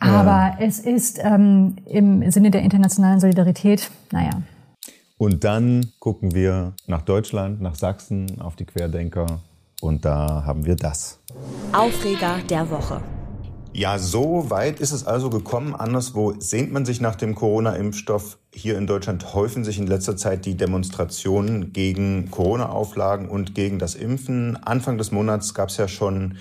[0.00, 0.56] Aber ja.
[0.58, 4.30] es ist ähm, im Sinne der internationalen Solidarität, naja.
[5.16, 9.38] Und dann gucken wir nach Deutschland, nach Sachsen, auf die Querdenker.
[9.80, 11.20] Und da haben wir das.
[11.72, 13.00] Aufreger der Woche.
[13.74, 15.74] Ja, so weit ist es also gekommen.
[15.74, 18.36] Anderswo sehnt man sich nach dem Corona-Impfstoff.
[18.52, 23.94] Hier in Deutschland häufen sich in letzter Zeit die Demonstrationen gegen Corona-Auflagen und gegen das
[23.94, 24.58] Impfen.
[24.62, 26.36] Anfang des Monats gab es ja schon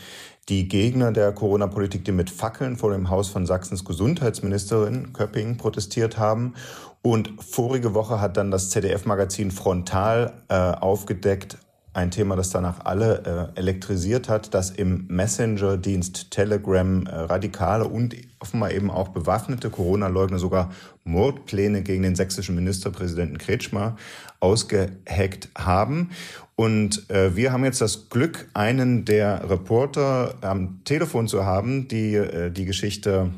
[0.49, 6.17] die Gegner der Corona-Politik, die mit Fackeln vor dem Haus von Sachsens Gesundheitsministerin Köpping protestiert
[6.17, 6.55] haben.
[7.01, 11.57] Und vorige Woche hat dann das ZDF-Magazin Frontal äh, aufgedeckt,
[11.93, 18.15] ein Thema, das danach alle äh, elektrisiert hat, dass im Messenger-Dienst Telegram äh, radikale und
[18.39, 20.71] offenbar eben auch bewaffnete Corona-Leugner sogar
[21.03, 23.97] Mordpläne gegen den sächsischen Ministerpräsidenten Kretschmer
[24.39, 26.11] ausgeheckt haben.
[26.55, 32.15] Und äh, wir haben jetzt das Glück, einen der Reporter am Telefon zu haben, die
[32.15, 33.31] äh, die Geschichte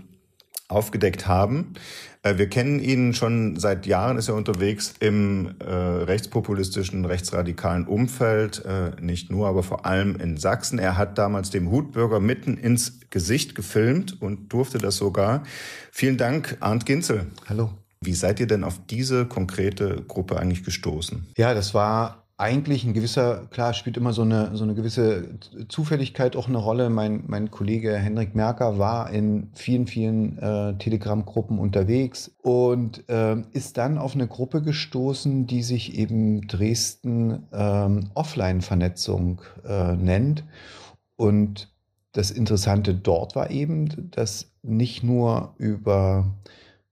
[0.68, 1.74] aufgedeckt haben.
[2.24, 8.64] Äh, wir kennen ihn schon seit Jahren, ist er unterwegs im äh, rechtspopulistischen, rechtsradikalen Umfeld,
[8.66, 10.80] äh, nicht nur, aber vor allem in Sachsen.
[10.80, 15.44] Er hat damals dem Hutbürger mitten ins Gesicht gefilmt und durfte das sogar.
[15.92, 17.28] Vielen Dank, Arndt Ginzel.
[17.48, 17.70] Hallo.
[18.02, 21.28] Wie seid ihr denn auf diese konkrete Gruppe eigentlich gestoßen?
[21.38, 26.36] Ja, das war eigentlich ein gewisser, klar, spielt immer so eine, so eine gewisse Zufälligkeit
[26.36, 26.90] auch eine Rolle.
[26.90, 33.78] Mein, mein Kollege Henrik Merker war in vielen, vielen äh, Telegram-Gruppen unterwegs und äh, ist
[33.78, 40.44] dann auf eine Gruppe gestoßen, die sich eben Dresden ähm, Offline-Vernetzung äh, nennt.
[41.16, 41.72] Und
[42.12, 46.26] das Interessante dort war eben, dass nicht nur über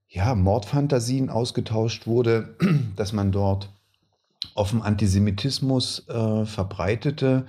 [0.08, 2.56] ja, Mordfantasien ausgetauscht wurde,
[2.96, 3.70] dass man dort
[4.56, 7.46] offen Antisemitismus äh, verbreitete,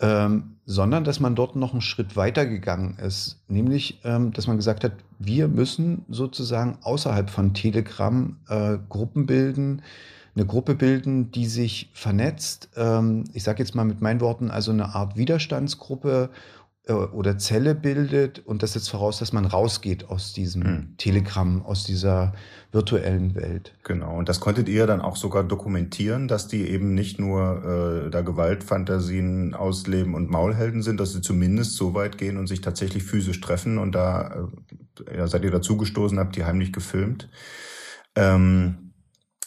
[0.00, 4.56] ähm, sondern dass man dort noch einen Schritt weiter gegangen ist, nämlich ähm, dass man
[4.56, 9.82] gesagt hat, wir müssen sozusagen außerhalb von Telegram äh, Gruppen bilden,
[10.36, 12.70] eine Gruppe bilden, die sich vernetzt.
[12.76, 16.30] Ähm, ich sage jetzt mal mit meinen Worten, also eine Art Widerstandsgruppe
[16.86, 20.96] oder Zelle bildet und das setzt voraus, dass man rausgeht aus diesem mhm.
[20.98, 22.34] Telegram, aus dieser
[22.72, 23.74] virtuellen Welt.
[23.84, 28.10] Genau, und das konntet ihr dann auch sogar dokumentieren, dass die eben nicht nur äh,
[28.10, 33.04] da Gewaltfantasien ausleben und Maulhelden sind, dass sie zumindest so weit gehen und sich tatsächlich
[33.04, 34.48] physisch treffen und da
[35.08, 37.30] äh, ja, seid ihr dazugestoßen, habt die heimlich gefilmt.
[38.14, 38.83] Ähm,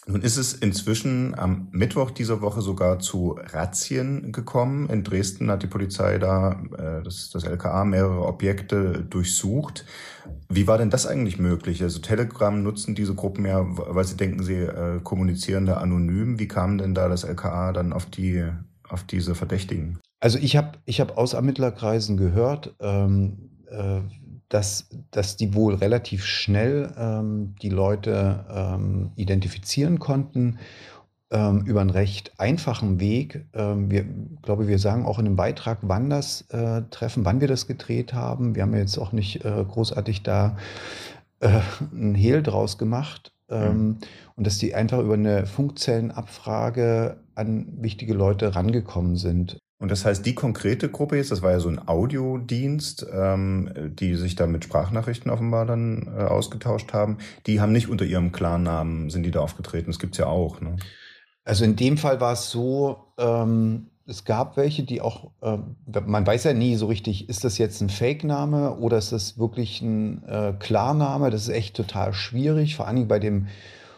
[0.08, 4.90] nun ist es inzwischen am Mittwoch dieser Woche sogar zu Razzien gekommen.
[4.90, 9.86] In Dresden hat die Polizei da, äh, das, das LKA, mehrere Objekte durchsucht.
[10.50, 11.84] Wie war denn das eigentlich möglich?
[11.84, 16.40] Also Telegram nutzen diese Gruppen ja, weil sie denken, sie äh, kommunizieren da anonym.
[16.40, 18.46] Wie kam denn da das LKA dann auf die
[18.88, 20.00] auf diese Verdächtigen?
[20.20, 24.02] Also ich habe ich hab aus Ermittlerkreisen gehört, ähm, äh,
[24.50, 30.58] dass, dass die wohl relativ schnell ähm, die Leute ähm, identifizieren konnten
[31.30, 33.46] ähm, über einen recht einfachen Weg.
[33.54, 34.06] Ähm, wir
[34.42, 38.14] glaube, wir sagen auch in dem Beitrag, wann das äh, Treffen, wann wir das gedreht
[38.14, 38.56] haben.
[38.56, 40.58] Wir haben jetzt auch nicht äh, großartig da
[41.42, 41.60] äh,
[41.92, 43.34] einen Hehl draus gemacht.
[43.50, 44.00] Mhm.
[44.36, 49.58] Und dass die einfach über eine Funkzellenabfrage an wichtige Leute rangekommen sind.
[49.80, 54.16] Und das heißt, die konkrete Gruppe jetzt, das war ja so ein Audiodienst, ähm, die
[54.16, 59.12] sich da mit Sprachnachrichten offenbar dann äh, ausgetauscht haben, die haben nicht unter ihrem Klarnamen,
[59.12, 59.88] sind die da aufgetreten.
[59.88, 60.62] Das gibt's ja auch.
[60.62, 60.78] Ne?
[61.46, 65.58] Also in dem Fall war es so, ähm, es gab welche, die auch, äh,
[66.06, 69.82] man weiß ja nie so richtig, ist das jetzt ein Fake-Name oder ist das wirklich
[69.82, 71.30] ein äh, Klarname?
[71.30, 73.48] Das ist echt total schwierig, vor allem bei dem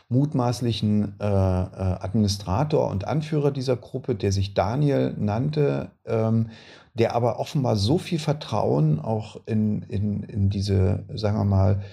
[0.09, 6.49] mutmaßlichen äh, äh, Administrator und Anführer dieser Gruppe, der sich Daniel nannte, ähm,
[6.95, 11.83] der aber offenbar so viel Vertrauen auch in, in, in diese, sagen wir mal,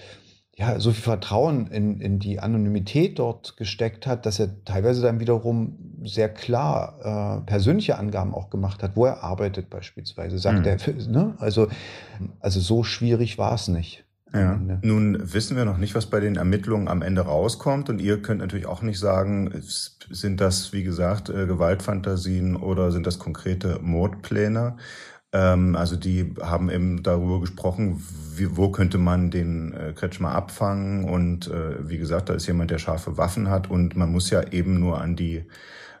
[0.57, 5.19] ja, so viel Vertrauen in, in die Anonymität dort gesteckt hat, dass er teilweise dann
[5.19, 10.65] wiederum sehr klar äh, persönliche Angaben auch gemacht hat, wo er arbeitet beispielsweise, sagt mhm.
[10.65, 10.77] er.
[11.09, 11.35] Ne?
[11.37, 11.67] Also,
[12.39, 14.06] also so schwierig war es nicht.
[14.33, 14.59] Ja.
[14.81, 17.89] Nun wissen wir noch nicht, was bei den Ermittlungen am Ende rauskommt.
[17.89, 23.07] Und ihr könnt natürlich auch nicht sagen, sind das, wie gesagt, äh, Gewaltfantasien oder sind
[23.07, 24.77] das konkrete Mordpläne?
[25.31, 28.03] Ähm, also die haben eben darüber gesprochen,
[28.35, 31.05] wie, wo könnte man den äh, Kretschmer abfangen.
[31.05, 33.69] Und äh, wie gesagt, da ist jemand, der scharfe Waffen hat.
[33.69, 35.45] Und man muss ja eben nur an die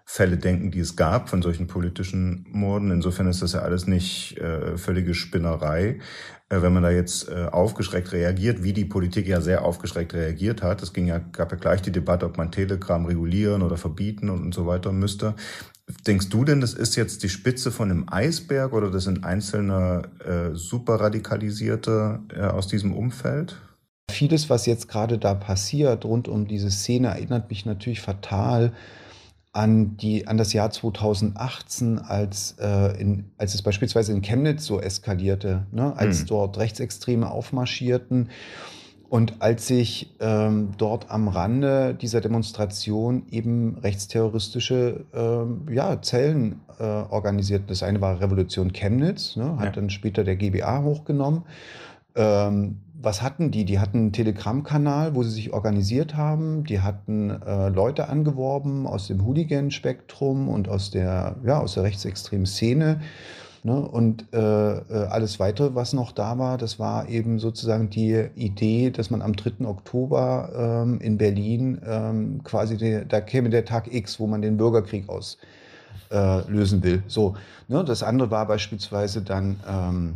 [0.09, 2.91] Fälle denken, die es gab von solchen politischen Morden.
[2.91, 5.99] Insofern ist das ja alles nicht äh, völlige Spinnerei.
[6.47, 10.63] Äh, wenn man da jetzt äh, aufgeschreckt reagiert, wie die Politik ja sehr aufgeschreckt reagiert
[10.63, 14.29] hat, es ging ja, gab ja gleich die Debatte, ob man Telegram regulieren oder verbieten
[14.29, 15.35] und, und so weiter müsste.
[16.07, 20.03] Denkst du denn, das ist jetzt die Spitze von einem Eisberg oder das sind einzelne
[20.25, 23.57] äh, super radikalisierte äh, aus diesem Umfeld?
[24.09, 28.71] Vieles, was jetzt gerade da passiert rund um diese Szene, erinnert mich natürlich fatal
[29.57, 34.79] an, die, an das Jahr 2018, als, äh, in, als es beispielsweise in Chemnitz so
[34.79, 35.97] eskalierte, ne?
[35.97, 36.25] als mhm.
[36.27, 38.29] dort Rechtsextreme aufmarschierten
[39.09, 46.83] und als sich ähm, dort am Rande dieser Demonstration eben rechtsterroristische ähm, ja, Zellen äh,
[46.83, 47.65] organisierten.
[47.67, 49.57] Das eine war Revolution Chemnitz, ne?
[49.57, 49.71] hat ja.
[49.71, 51.45] dann später der GBA hochgenommen.
[52.13, 53.65] Ähm, was hatten die?
[53.65, 56.63] Die hatten einen Telegram-Kanal, wo sie sich organisiert haben.
[56.63, 62.45] Die hatten äh, Leute angeworben aus dem Hooligan-Spektrum und aus der, ja, aus der rechtsextremen
[62.47, 63.01] Szene.
[63.63, 63.79] Ne?
[63.79, 68.89] Und äh, äh alles weitere, was noch da war, das war eben sozusagen die Idee,
[68.89, 69.65] dass man am 3.
[69.65, 74.57] Oktober ähm, in Berlin ähm, quasi, die, da käme der Tag X, wo man den
[74.57, 77.03] Bürgerkrieg auslösen äh, will.
[77.07, 77.35] So,
[77.67, 77.83] ne?
[77.83, 80.15] Das andere war beispielsweise dann ähm,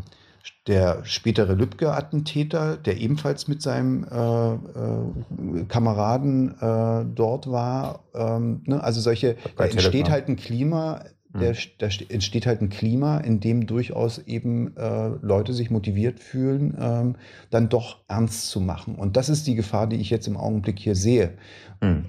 [0.67, 8.03] der spätere Lübcke-Attentäter, der ebenfalls mit seinem äh, äh, Kameraden äh, dort war.
[8.13, 8.83] Ähm, ne?
[8.83, 11.71] Also solche, da entsteht halt ein Klima, der, hm.
[11.77, 17.15] da entsteht halt ein Klima, in dem durchaus eben äh, Leute sich motiviert fühlen, ähm,
[17.49, 18.95] dann doch ernst zu machen.
[18.95, 21.33] Und das ist die Gefahr, die ich jetzt im Augenblick hier sehe.
[21.81, 22.05] Mhm.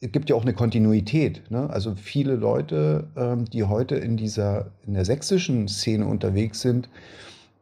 [0.00, 1.50] Es gibt ja auch eine Kontinuität.
[1.50, 1.68] Ne?
[1.70, 6.88] Also viele Leute, ähm, die heute in dieser in der sächsischen Szene unterwegs sind,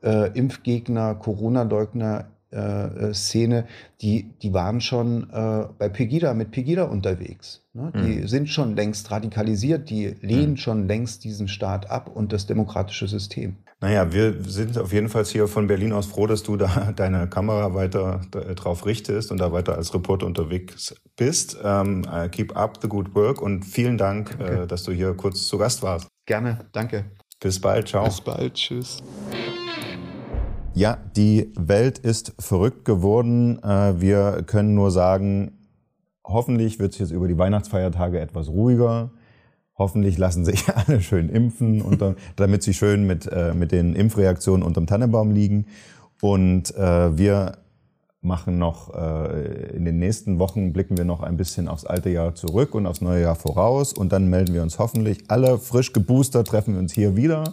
[0.04, 3.66] äh, Impfgegner, Corona-Leugner, äh, äh, Szene,
[4.00, 7.62] die, die waren schon äh, bei Pegida mit Pegida unterwegs.
[7.72, 7.90] Ne?
[7.96, 8.28] Die mhm.
[8.28, 10.56] sind schon längst radikalisiert, die lehnen mhm.
[10.56, 13.56] schon längst diesen Staat ab und das demokratische System.
[13.80, 17.28] Naja, wir sind auf jeden Fall hier von Berlin aus froh, dass du da deine
[17.28, 18.20] Kamera weiter
[18.54, 21.58] drauf richtest und da weiter als Reporter unterwegs bist.
[21.64, 25.48] Ähm, uh, keep up the good work und vielen Dank, äh, dass du hier kurz
[25.48, 26.06] zu Gast warst.
[26.24, 27.04] Gerne, danke.
[27.40, 28.04] Bis bald, ciao.
[28.04, 29.02] Bis bald, tschüss.
[30.76, 33.62] Ja, die Welt ist verrückt geworden.
[33.62, 35.52] Äh, wir können nur sagen,
[36.24, 39.10] hoffentlich wird es jetzt über die Weihnachtsfeiertage etwas ruhiger.
[39.78, 44.66] Hoffentlich lassen sich alle schön impfen, unter, damit sie schön mit, äh, mit den Impfreaktionen
[44.66, 45.66] unterm Tannenbaum liegen.
[46.20, 47.58] Und äh, wir
[48.20, 48.88] machen noch
[49.74, 53.02] in den nächsten Wochen blicken wir noch ein bisschen aufs alte Jahr zurück und aufs
[53.02, 56.94] neue Jahr voraus und dann melden wir uns hoffentlich alle frisch geboostert treffen wir uns
[56.94, 57.52] hier wieder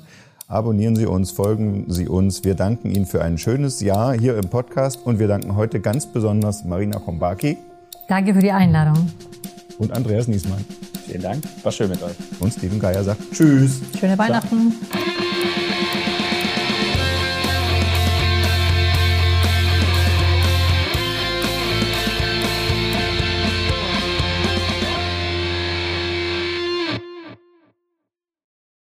[0.52, 2.44] Abonnieren Sie uns, folgen Sie uns.
[2.44, 6.06] Wir danken Ihnen für ein schönes Jahr hier im Podcast und wir danken heute ganz
[6.06, 7.58] besonders Marina Kombaki.
[8.10, 9.10] Danke für die Einladung.
[9.78, 10.66] Und Andreas Niesmann.
[11.08, 11.44] Vielen Dank.
[11.64, 12.16] War schön mit euch.
[12.42, 13.80] Und Steven Geier sagt Tschüss.
[13.98, 14.74] Schöne Weihnachten.
[14.92, 15.31] Ciao.